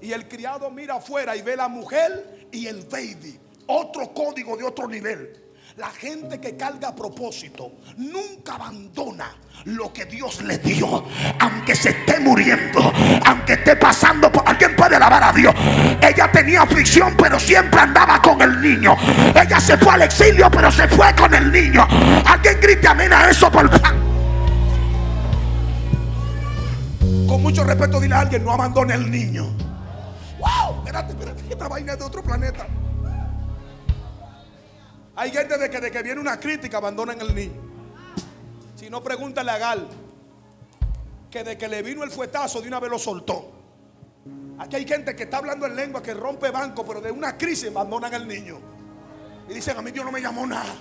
Y 0.00 0.12
el 0.12 0.28
criado 0.28 0.70
mira 0.70 0.96
afuera 0.96 1.36
y 1.36 1.42
ve 1.42 1.56
la 1.56 1.68
mujer 1.68 2.48
y 2.52 2.66
el 2.66 2.84
baby. 2.84 3.40
Otro 3.66 4.12
código 4.12 4.56
de 4.56 4.64
otro 4.64 4.86
nivel. 4.86 5.42
La 5.76 5.90
gente 5.90 6.40
que 6.40 6.56
carga 6.56 6.88
a 6.88 6.94
propósito 6.94 7.72
nunca 7.96 8.54
abandona 8.54 9.34
lo 9.64 9.92
que 9.92 10.04
Dios 10.04 10.40
le 10.42 10.58
dio. 10.58 11.04
Aunque 11.40 11.74
se 11.74 11.90
esté 11.90 12.20
muriendo, 12.20 12.92
aunque 13.24 13.54
esté 13.54 13.76
pasando 13.76 14.30
por... 14.30 14.48
Alguien 14.48 14.76
puede 14.76 14.96
alabar 14.96 15.24
a 15.24 15.32
Dios. 15.32 15.54
Ella 16.00 16.30
tenía 16.30 16.62
aflicción, 16.62 17.14
pero 17.16 17.38
siempre 17.38 17.80
andaba 17.80 18.22
con 18.22 18.40
el 18.40 18.60
niño. 18.60 18.96
Ella 19.34 19.60
se 19.60 19.76
fue 19.76 19.94
al 19.94 20.02
exilio, 20.02 20.50
pero 20.50 20.70
se 20.70 20.86
fue 20.88 21.14
con 21.14 21.34
el 21.34 21.50
niño. 21.50 21.86
Alguien 22.24 22.58
grite 22.60 22.88
amén 22.88 23.12
a 23.12 23.28
eso 23.28 23.50
por 23.50 23.68
favor. 23.68 24.05
Con 27.28 27.42
mucho 27.42 27.64
respeto, 27.64 27.98
dile 27.98 28.14
a 28.14 28.20
alguien, 28.20 28.44
no 28.44 28.52
abandone 28.52 28.94
el 28.94 29.10
niño. 29.10 29.46
Wow, 30.38 30.78
espérate, 30.78 31.12
espérate, 31.12 31.42
esta 31.50 31.66
vaina 31.68 31.94
es 31.94 31.98
de 31.98 32.04
otro 32.04 32.22
planeta. 32.22 32.66
Hay 35.16 35.30
gente 35.30 35.58
de 35.58 35.68
que 35.68 35.80
de 35.80 35.90
que 35.90 36.02
viene 36.02 36.20
una 36.20 36.38
crítica 36.38 36.76
abandonan 36.76 37.20
el 37.20 37.34
niño. 37.34 37.60
Si 38.76 38.88
no, 38.88 39.02
pregúntale 39.02 39.50
a 39.50 39.58
Gal, 39.58 39.88
que 41.30 41.42
de 41.42 41.58
que 41.58 41.66
le 41.66 41.82
vino 41.82 42.04
el 42.04 42.10
fuetazo 42.10 42.60
de 42.60 42.68
una 42.68 42.78
vez 42.78 42.90
lo 42.90 42.98
soltó. 42.98 43.50
Aquí 44.58 44.76
hay 44.76 44.86
gente 44.86 45.16
que 45.16 45.24
está 45.24 45.38
hablando 45.38 45.66
en 45.66 45.74
lengua 45.74 46.02
que 46.02 46.14
rompe 46.14 46.50
banco, 46.50 46.84
pero 46.86 47.00
de 47.00 47.10
una 47.10 47.36
crisis 47.36 47.70
abandonan 47.70 48.14
el 48.14 48.28
niño. 48.28 48.58
Y 49.48 49.54
dicen, 49.54 49.76
a 49.76 49.82
mí 49.82 49.90
Dios 49.90 50.04
no 50.04 50.12
me 50.12 50.20
llamó 50.20 50.46
nada. 50.46 50.74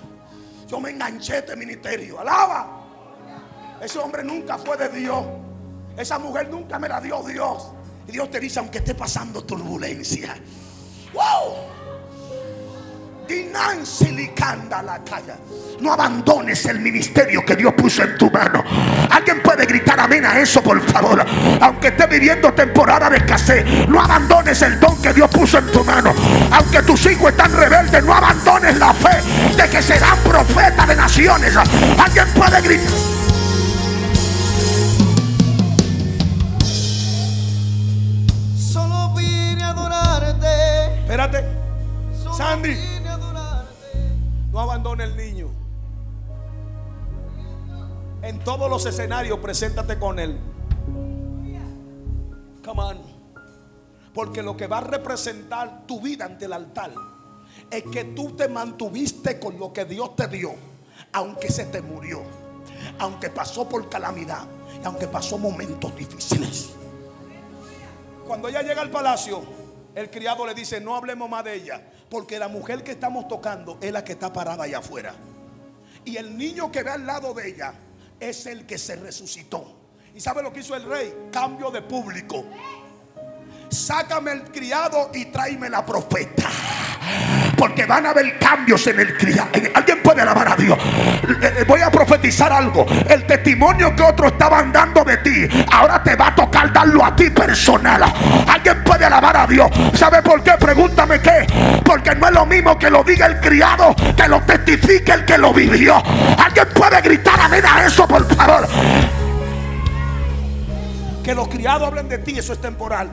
Yo 0.67 0.79
me 0.79 0.91
enganché 0.91 1.39
este 1.39 1.55
ministerio. 1.55 2.19
Alaba. 2.19 2.83
Ese 3.81 3.99
hombre 3.99 4.23
nunca 4.23 4.57
fue 4.57 4.77
de 4.77 4.89
Dios. 4.89 5.25
Esa 5.97 6.19
mujer 6.19 6.49
nunca 6.49 6.77
me 6.77 6.89
la 6.89 6.99
dio 6.99 7.23
Dios. 7.23 7.67
Y 8.07 8.11
Dios 8.11 8.29
te 8.29 8.39
dice, 8.39 8.59
aunque 8.59 8.79
esté 8.79 8.93
pasando 8.93 9.43
turbulencia. 9.43 10.35
¡Wow! 11.13 11.75
Dinancilicanda 13.27 14.83
la 14.83 15.03
calla. 15.03 15.37
No 15.79 15.93
abandones 15.93 16.63
el 16.65 16.79
ministerio 16.79 17.43
que 17.43 17.55
Dios 17.55 17.73
puso 17.73 18.03
en 18.03 18.17
tu 18.17 18.29
mano. 18.29 18.63
Alguien 19.09 19.41
puede 19.41 19.65
gritar 19.65 19.99
amén 19.99 20.25
a 20.25 20.39
eso, 20.39 20.61
por 20.61 20.79
favor. 20.91 21.25
Aunque 21.61 21.87
esté 21.87 22.05
viviendo 22.05 22.53
temporada 22.53 23.09
de 23.09 23.17
escasez, 23.17 23.65
no 23.87 23.99
abandones 23.99 24.61
el 24.61 24.79
don 24.79 25.01
que 25.01 25.13
Dios 25.13 25.29
puso 25.29 25.57
en 25.57 25.71
tu 25.71 25.83
mano. 25.83 26.13
Aunque 26.51 26.83
tus 26.83 27.05
hijos 27.07 27.31
están 27.31 27.51
rebeldes, 27.51 28.03
no 28.03 28.13
abandones 28.13 28.77
la 28.77 28.93
fe 28.93 29.21
de 29.55 29.69
que 29.69 29.81
serán 29.81 30.19
profetas 30.19 30.87
de 30.87 30.95
naciones. 30.95 31.55
Alguien 31.55 32.27
puede 32.35 32.61
gritar. 32.61 33.14
Sandy. 42.35 42.75
no 44.51 44.59
abandone 44.59 45.05
el 45.05 45.15
niño. 45.15 45.49
En 48.21 48.39
todos 48.39 48.69
los 48.69 48.85
escenarios, 48.85 49.39
preséntate 49.39 49.97
con 49.97 50.19
él. 50.19 50.37
Come 52.65 52.81
on. 52.81 52.97
Porque 54.13 54.41
lo 54.41 54.57
que 54.57 54.67
va 54.67 54.79
a 54.79 54.81
representar 54.81 55.85
tu 55.85 56.01
vida 56.01 56.25
ante 56.25 56.45
el 56.45 56.53
altar 56.53 56.91
es 57.71 57.83
que 57.83 58.03
tú 58.03 58.35
te 58.35 58.49
mantuviste 58.49 59.39
con 59.39 59.57
lo 59.57 59.71
que 59.71 59.85
Dios 59.85 60.15
te 60.15 60.27
dio, 60.27 60.55
aunque 61.13 61.49
se 61.51 61.65
te 61.65 61.81
murió, 61.81 62.21
aunque 62.99 63.29
pasó 63.29 63.69
por 63.69 63.87
calamidad 63.89 64.45
y 64.81 64.85
aunque 64.85 65.07
pasó 65.07 65.37
momentos 65.37 65.95
difíciles. 65.95 66.71
Cuando 68.27 68.49
ella 68.49 68.61
llega 68.61 68.81
al 68.81 68.89
palacio, 68.89 69.43
el 69.93 70.09
criado 70.09 70.45
le 70.45 70.53
dice, 70.53 70.81
no 70.81 70.95
hablemos 70.95 71.29
más 71.29 71.43
de 71.43 71.55
ella, 71.55 71.81
porque 72.15 72.39
la 72.39 72.47
mujer 72.47 72.81
que 72.81 72.91
estamos 72.91 73.27
tocando 73.27 73.77
es 73.81 73.91
la 73.91 74.01
que 74.01 74.13
está 74.13 74.31
parada 74.31 74.63
allá 74.63 74.77
afuera. 74.77 75.13
Y 76.05 76.15
el 76.15 76.37
niño 76.37 76.71
que 76.71 76.81
ve 76.81 76.91
al 76.91 77.05
lado 77.05 77.33
de 77.33 77.49
ella 77.49 77.73
es 78.17 78.45
el 78.45 78.65
que 78.65 78.77
se 78.77 78.95
resucitó. 78.95 79.75
¿Y 80.15 80.21
sabe 80.21 80.41
lo 80.41 80.53
que 80.53 80.61
hizo 80.61 80.77
el 80.77 80.83
rey? 80.83 81.13
Cambio 81.29 81.69
de 81.71 81.81
público. 81.81 82.45
Sácame 83.67 84.31
el 84.31 84.43
criado 84.43 85.11
y 85.13 85.25
tráeme 85.25 85.69
la 85.69 85.85
profeta. 85.85 86.49
Porque 87.65 87.87
van 87.87 88.05
a 88.05 88.11
haber 88.11 88.37
cambios 88.37 88.85
en 88.85 88.99
el 88.99 89.17
criado. 89.17 89.49
Alguien 89.73 90.03
puede 90.03 90.21
alabar 90.21 90.49
a 90.49 90.55
Dios. 90.55 90.77
Eh, 90.77 91.53
eh, 91.61 91.65
Voy 91.67 91.81
a 91.81 91.89
profetizar 91.89 92.53
algo. 92.53 92.85
El 93.09 93.25
testimonio 93.25 93.95
que 93.95 94.03
otros 94.03 94.33
estaban 94.33 94.71
dando 94.71 95.03
de 95.03 95.17
ti, 95.17 95.47
ahora 95.71 96.03
te 96.03 96.15
va 96.15 96.27
a 96.27 96.35
tocar 96.35 96.71
darlo 96.71 97.03
a 97.03 97.15
ti 97.15 97.31
personal. 97.31 98.03
Alguien 98.47 98.83
puede 98.83 99.05
alabar 99.05 99.35
a 99.35 99.47
Dios. 99.47 99.67
¿Sabe 99.95 100.21
por 100.21 100.43
qué? 100.43 100.51
Pregúntame 100.59 101.19
qué. 101.19 101.81
Porque 101.83 102.13
no 102.13 102.27
es 102.27 102.33
lo 102.33 102.45
mismo 102.45 102.77
que 102.77 102.91
lo 102.91 103.03
diga 103.03 103.25
el 103.25 103.39
criado 103.39 103.95
que 104.15 104.27
lo 104.27 104.41
testifique 104.41 105.11
el 105.11 105.25
que 105.25 105.39
lo 105.39 105.51
vivió. 105.51 105.95
Alguien 106.37 106.67
puede 106.71 107.01
gritar 107.01 107.41
amén 107.41 107.63
a 107.65 107.87
eso, 107.87 108.07
por 108.07 108.31
favor. 108.35 108.67
Que 111.23 111.33
los 111.33 111.47
criados 111.47 111.87
hablen 111.87 112.09
de 112.09 112.19
ti, 112.19 112.37
eso 112.37 112.53
es 112.53 112.61
temporal. 112.61 113.09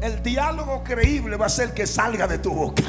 El 0.00 0.22
diálogo 0.22 0.82
creíble 0.82 1.36
va 1.36 1.44
a 1.44 1.50
ser 1.50 1.74
que 1.74 1.86
salga 1.86 2.26
de 2.26 2.38
tu 2.38 2.54
boca. 2.54 2.84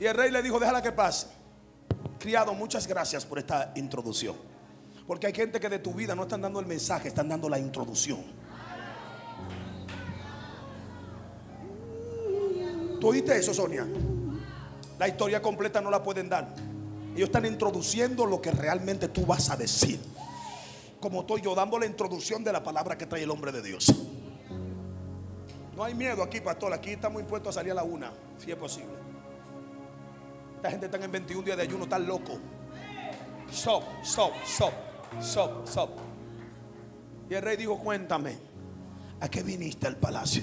Y 0.00 0.06
el 0.06 0.14
rey 0.14 0.30
le 0.30 0.42
dijo, 0.42 0.58
déjala 0.58 0.80
que 0.80 0.92
pase. 0.92 1.26
Criado, 2.18 2.54
muchas 2.54 2.86
gracias 2.86 3.26
por 3.26 3.38
esta 3.38 3.72
introducción. 3.76 4.34
Porque 5.06 5.26
hay 5.26 5.34
gente 5.34 5.60
que 5.60 5.68
de 5.68 5.78
tu 5.78 5.92
vida 5.92 6.14
no 6.14 6.22
están 6.22 6.40
dando 6.40 6.58
el 6.58 6.66
mensaje, 6.66 7.08
están 7.08 7.28
dando 7.28 7.50
la 7.50 7.58
introducción. 7.58 8.24
¿Tú 12.98 13.08
oíste 13.08 13.36
eso, 13.36 13.52
Sonia? 13.52 13.86
La 14.98 15.06
historia 15.08 15.42
completa 15.42 15.82
no 15.82 15.90
la 15.90 16.02
pueden 16.02 16.30
dar. 16.30 16.48
Ellos 17.14 17.28
están 17.28 17.44
introduciendo 17.44 18.24
lo 18.24 18.40
que 18.40 18.52
realmente 18.52 19.08
tú 19.08 19.26
vas 19.26 19.50
a 19.50 19.56
decir. 19.56 20.00
Como 21.00 21.20
estoy 21.20 21.42
yo 21.42 21.54
dando 21.54 21.78
la 21.78 21.86
introducción 21.86 22.42
de 22.42 22.52
la 22.52 22.62
palabra 22.62 22.96
que 22.96 23.06
trae 23.06 23.22
el 23.22 23.30
hombre 23.30 23.52
de 23.52 23.62
Dios. 23.62 23.92
No 25.76 25.84
hay 25.84 25.94
miedo 25.94 26.22
aquí, 26.22 26.40
pastor. 26.40 26.72
Aquí 26.72 26.90
estamos 26.90 27.20
impuestos 27.20 27.56
a 27.56 27.60
salir 27.60 27.72
a 27.72 27.76
la 27.76 27.82
una, 27.82 28.12
si 28.38 28.50
es 28.50 28.56
posible. 28.56 28.99
Esta 30.60 30.72
gente 30.72 30.86
está 30.86 31.02
en 31.02 31.10
21 31.10 31.42
días 31.42 31.56
de 31.56 31.62
ayuno, 31.62 31.84
están 31.84 32.06
loco. 32.06 32.38
Stop, 33.50 33.82
stop, 34.02 34.32
stop, 34.44 34.74
stop, 35.18 35.66
stop. 35.66 35.90
Y 37.30 37.34
el 37.34 37.40
rey 37.40 37.56
dijo, 37.56 37.78
cuéntame, 37.78 38.36
¿a 39.20 39.30
qué 39.30 39.42
viniste 39.42 39.86
al 39.86 39.96
palacio? 39.96 40.42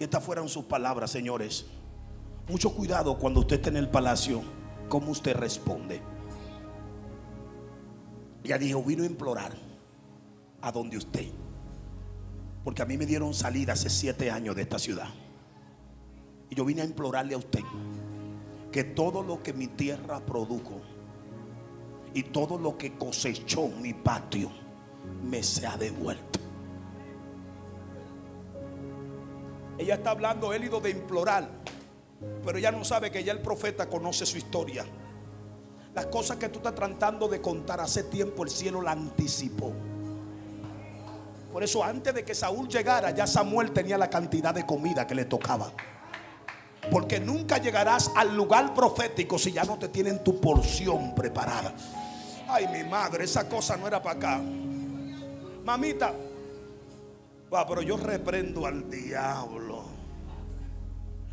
Y 0.00 0.04
estas 0.04 0.24
fueron 0.24 0.48
sus 0.48 0.64
palabras, 0.64 1.10
señores. 1.10 1.66
Mucho 2.48 2.72
cuidado 2.72 3.18
cuando 3.18 3.40
usted 3.40 3.56
esté 3.56 3.68
en 3.68 3.76
el 3.76 3.90
palacio, 3.90 4.40
cómo 4.88 5.10
usted 5.10 5.36
responde. 5.36 6.00
Ella 8.42 8.56
dijo, 8.56 8.82
vino 8.82 9.02
a 9.02 9.06
implorar 9.06 9.52
a 10.62 10.72
donde 10.72 10.96
usted. 10.96 11.26
Porque 12.64 12.80
a 12.80 12.86
mí 12.86 12.96
me 12.96 13.04
dieron 13.04 13.34
salida 13.34 13.74
hace 13.74 13.90
siete 13.90 14.30
años 14.30 14.56
de 14.56 14.62
esta 14.62 14.78
ciudad. 14.78 15.10
Y 16.48 16.54
yo 16.54 16.64
vine 16.64 16.80
a 16.80 16.86
implorarle 16.86 17.34
a 17.34 17.38
usted 17.38 17.60
que 18.72 18.84
todo 18.84 19.22
lo 19.22 19.42
que 19.42 19.52
mi 19.52 19.68
tierra 19.68 20.18
produjo 20.20 20.80
y 22.14 22.22
todo 22.24 22.58
lo 22.58 22.76
que 22.76 22.94
cosechó 22.96 23.68
mi 23.68 23.92
patio 23.92 24.50
me 25.22 25.42
sea 25.42 25.76
devuelto. 25.76 26.40
Ella 29.78 29.94
está 29.94 30.10
hablando, 30.10 30.52
él 30.52 30.64
ido 30.64 30.80
de 30.80 30.90
implorar, 30.90 31.48
pero 32.44 32.58
ella 32.58 32.72
no 32.72 32.84
sabe 32.84 33.10
que 33.10 33.22
ya 33.22 33.32
el 33.32 33.40
profeta 33.40 33.88
conoce 33.88 34.24
su 34.24 34.38
historia. 34.38 34.84
Las 35.94 36.06
cosas 36.06 36.38
que 36.38 36.48
tú 36.48 36.58
estás 36.58 36.74
tratando 36.74 37.28
de 37.28 37.40
contar 37.40 37.80
hace 37.80 38.04
tiempo 38.04 38.42
el 38.42 38.50
cielo 38.50 38.80
la 38.80 38.92
anticipó. 38.92 39.72
Por 41.52 41.62
eso 41.62 41.84
antes 41.84 42.14
de 42.14 42.24
que 42.24 42.34
Saúl 42.34 42.66
llegara, 42.68 43.10
ya 43.10 43.26
Samuel 43.26 43.72
tenía 43.72 43.98
la 43.98 44.08
cantidad 44.08 44.54
de 44.54 44.64
comida 44.64 45.06
que 45.06 45.14
le 45.14 45.26
tocaba. 45.26 45.70
Porque 46.90 47.20
nunca 47.20 47.58
llegarás 47.58 48.10
al 48.16 48.34
lugar 48.36 48.74
profético 48.74 49.38
si 49.38 49.52
ya 49.52 49.64
no 49.64 49.78
te 49.78 49.88
tienen 49.88 50.22
tu 50.22 50.40
porción 50.40 51.14
preparada. 51.14 51.72
Ay, 52.48 52.66
mi 52.68 52.88
madre, 52.88 53.24
esa 53.24 53.48
cosa 53.48 53.76
no 53.76 53.86
era 53.86 54.02
para 54.02 54.16
acá. 54.16 54.40
Mamita, 55.64 56.12
pero 57.68 57.82
yo 57.82 57.96
reprendo 57.96 58.66
al 58.66 58.90
diablo. 58.90 59.84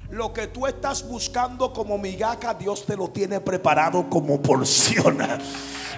Lo 0.10 0.34
que 0.34 0.48
tú 0.48 0.66
estás 0.66 1.08
buscando 1.08 1.72
como 1.72 1.98
migaja, 1.98 2.54
Dios 2.56 2.86
te 2.86 2.98
lo 2.98 3.10
tiene 3.10 3.40
preparado 3.40 4.10
como 4.10 4.42
porción. 4.42 5.20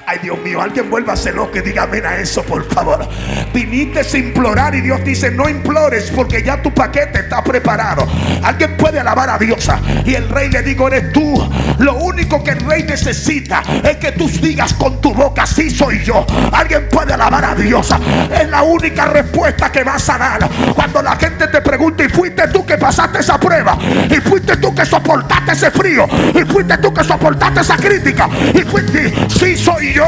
Ay, 0.06 0.20
Dios 0.24 0.38
mío, 0.40 0.62
alguien 0.62 0.90
vuelva 0.90 1.12
a 1.12 1.14
hacer 1.14 1.36
lo 1.36 1.52
que 1.52 1.62
diga 1.62 1.84
amén 1.84 2.06
a 2.06 2.18
eso, 2.18 2.44
por 2.44 2.68
favor. 2.74 3.08
Viniste 3.54 4.02
a 4.02 4.18
implorar 4.18 4.76
y 4.76 4.82
Dios 4.82 5.04
dice: 5.04 5.32
No 5.32 5.48
implores 5.48 6.12
porque 6.12 6.44
ya 6.44 6.62
tu 6.62 6.74
paquete 6.74 7.20
está 7.20 7.44
preparado. 7.44 8.08
Alguien 8.44 8.76
puede 8.78 9.00
alabar 9.00 9.30
a 9.30 9.38
Dios. 9.38 9.70
Y 10.06 10.16
el 10.16 10.28
rey 10.30 10.50
le 10.50 10.64
digo: 10.64 10.88
Eres 10.88 11.14
tú. 11.14 11.50
Lo 11.80 11.96
único 11.96 12.44
que 12.44 12.52
el 12.52 12.60
rey 12.62 12.84
necesita 12.84 13.64
es 13.84 13.98
que 13.98 14.12
tú 14.12 14.28
digas 14.28 14.74
con 14.74 15.00
tu 15.00 15.14
boca: 15.14 15.46
Sí, 15.46 15.70
soy 15.70 16.04
yo. 16.04 16.26
Alguien 16.52 16.90
puede 16.90 17.14
alabar 17.14 17.46
a 17.46 17.56
Dios. 17.56 17.90
Es 18.32 18.50
la 18.50 18.64
única 18.64 19.06
respuesta 19.06 19.72
que 19.72 19.84
vas 19.84 20.10
a 20.10 20.18
dar. 20.18 20.50
Cuando 20.76 21.02
la 21.02 21.16
gente 21.16 21.48
te 21.48 21.62
pregunta: 21.62 22.04
¿Y 22.04 22.10
fuiste 22.10 22.48
tú 22.50 22.66
que 22.66 22.78
pasaste 22.78 23.20
esa 23.20 23.40
prueba? 23.40 23.78
¿Y 24.10 24.16
fuiste 24.16 24.58
tú 24.58 24.74
que 24.76 24.86
soportaste 24.86 25.52
ese 25.54 25.72
frío? 25.72 26.08
¿Y 26.34 26.44
fuiste 26.52 26.78
tú 26.80 26.94
que 26.94 27.04
soportaste 27.04 27.62
esa 27.62 27.78
crítica? 27.78 28.28
¿Y 28.54 28.62
fuiste? 28.62 29.14
Sí, 29.30 29.56
soy 29.56 29.91
yo. 29.94 30.06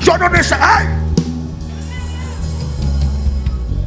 Yo 0.00 0.18
no 0.18 0.28
necesito. 0.28 0.64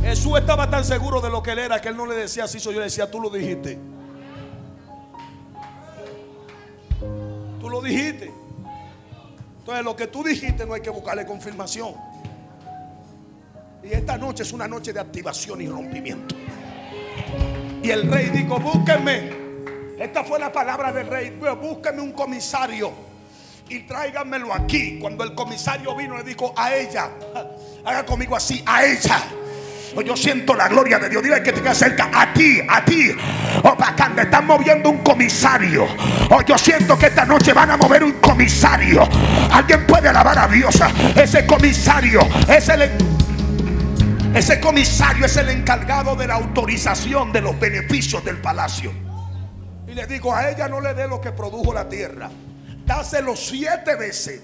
Jesús 0.01 0.37
estaba 0.39 0.69
tan 0.69 0.83
seguro 0.83 1.21
de 1.21 1.29
lo 1.29 1.41
que 1.41 1.51
él 1.51 1.59
era 1.59 1.79
que 1.79 1.87
él 1.87 1.95
no 1.95 2.05
le 2.05 2.15
decía 2.15 2.43
así, 2.43 2.59
yo 2.59 2.71
le 2.71 2.81
decía, 2.81 3.09
tú 3.09 3.21
lo 3.21 3.29
dijiste. 3.29 3.79
Tú 7.59 7.69
lo 7.69 7.81
dijiste. 7.81 8.33
Entonces 9.59 9.85
lo 9.85 9.95
que 9.95 10.07
tú 10.07 10.23
dijiste 10.23 10.65
no 10.65 10.73
hay 10.73 10.81
que 10.81 10.89
buscarle 10.89 11.25
confirmación. 11.25 11.93
Y 13.83 13.93
esta 13.93 14.17
noche 14.17 14.43
es 14.43 14.51
una 14.51 14.67
noche 14.67 14.91
de 14.91 14.99
activación 14.99 15.61
y 15.61 15.67
rompimiento. 15.67 16.35
Y 17.81 17.89
el 17.89 18.11
rey 18.11 18.29
dijo, 18.29 18.59
búsquenme. 18.59 19.41
Esta 19.97 20.23
fue 20.23 20.39
la 20.39 20.51
palabra 20.51 20.91
del 20.91 21.07
rey. 21.07 21.39
Búsquenme 21.61 22.01
un 22.01 22.11
comisario 22.11 23.10
y 23.71 23.79
tráiganmelo 23.79 24.53
aquí. 24.53 24.97
Cuando 24.99 25.23
el 25.23 25.33
comisario 25.33 25.95
vino, 25.95 26.17
le 26.17 26.23
dijo 26.23 26.53
a 26.57 26.75
ella, 26.75 27.09
haga 27.85 28.05
conmigo 28.05 28.35
así, 28.35 28.61
a 28.65 28.85
ella. 28.85 29.23
Oh, 29.95 30.01
yo 30.01 30.15
siento 30.15 30.53
la 30.53 30.67
gloria 30.67 30.99
de 30.99 31.09
Dios. 31.09 31.23
Dile 31.23 31.41
que 31.43 31.51
te 31.51 31.75
cerca. 31.75 32.09
A 32.13 32.33
ti, 32.33 32.61
a 32.67 32.83
ti. 32.83 33.11
Oh, 33.63 33.75
bacán, 33.75 34.17
están 34.19 34.45
moviendo 34.45 34.89
un 34.89 34.99
comisario. 34.99 35.85
Oh, 36.29 36.41
yo 36.41 36.57
siento 36.57 36.97
que 36.97 37.07
esta 37.07 37.25
noche 37.25 37.53
van 37.53 37.71
a 37.71 37.77
mover 37.77 38.03
un 38.03 38.13
comisario. 38.13 39.07
Alguien 39.51 39.85
puede 39.85 40.09
alabar 40.09 40.37
a 40.37 40.47
Dios. 40.47 40.79
Ese 41.15 41.45
comisario 41.45 42.21
es 42.47 42.69
el. 42.69 42.89
Ese 44.33 44.61
comisario 44.61 45.25
es 45.25 45.35
el 45.35 45.49
encargado 45.49 46.15
de 46.15 46.27
la 46.27 46.35
autorización 46.35 47.33
de 47.33 47.41
los 47.41 47.59
beneficios 47.59 48.23
del 48.23 48.37
palacio. 48.37 48.93
Y 49.87 49.93
le 49.93 50.07
digo, 50.07 50.33
a 50.33 50.49
ella 50.49 50.69
no 50.69 50.79
le 50.79 50.93
dé 50.93 51.05
lo 51.05 51.19
que 51.19 51.33
produjo 51.33 51.73
la 51.73 51.89
tierra. 51.89 52.29
Dáselo 52.85 53.35
siete 53.35 53.95
veces 53.95 54.41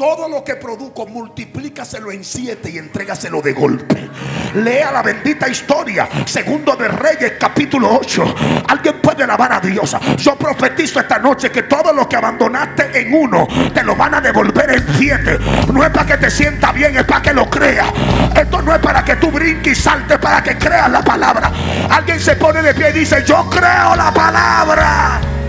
todo 0.00 0.30
lo 0.30 0.42
que 0.42 0.56
produjo, 0.56 1.06
multiplícaselo 1.06 2.10
en 2.10 2.24
siete 2.24 2.70
y 2.70 2.78
entrégaselo 2.78 3.42
de 3.42 3.52
golpe. 3.52 4.08
Lea 4.54 4.90
la 4.90 5.02
bendita 5.02 5.46
historia. 5.46 6.08
Segundo 6.24 6.74
de 6.74 6.88
Reyes, 6.88 7.34
capítulo 7.38 7.98
8. 8.00 8.34
Alguien 8.66 8.98
puede 9.02 9.24
alabar 9.24 9.52
a 9.52 9.60
Dios. 9.60 9.94
Yo 10.16 10.36
profetizo 10.36 11.00
esta 11.00 11.18
noche 11.18 11.50
que 11.50 11.64
todo 11.64 11.92
lo 11.92 12.08
que 12.08 12.16
abandonaste 12.16 12.98
en 12.98 13.12
uno, 13.12 13.46
te 13.74 13.84
lo 13.84 13.94
van 13.94 14.14
a 14.14 14.22
devolver 14.22 14.70
en 14.70 14.86
siete. 14.96 15.38
No 15.70 15.84
es 15.84 15.90
para 15.90 16.06
que 16.06 16.16
te 16.16 16.30
sienta 16.30 16.72
bien, 16.72 16.96
es 16.96 17.04
para 17.04 17.20
que 17.20 17.34
lo 17.34 17.50
creas. 17.50 17.92
Esto 18.34 18.62
no 18.62 18.74
es 18.74 18.80
para 18.80 19.04
que 19.04 19.16
tú 19.16 19.30
brinques 19.30 19.78
y 19.78 19.82
saltes, 19.82 20.16
para 20.16 20.42
que 20.42 20.56
creas 20.56 20.90
la 20.90 21.02
palabra. 21.02 21.52
Alguien 21.90 22.18
se 22.18 22.36
pone 22.36 22.62
de 22.62 22.72
pie 22.72 22.88
y 22.88 23.00
dice: 23.00 23.22
Yo 23.26 23.50
creo 23.50 23.94
la 23.94 24.10
palabra. 24.14 25.39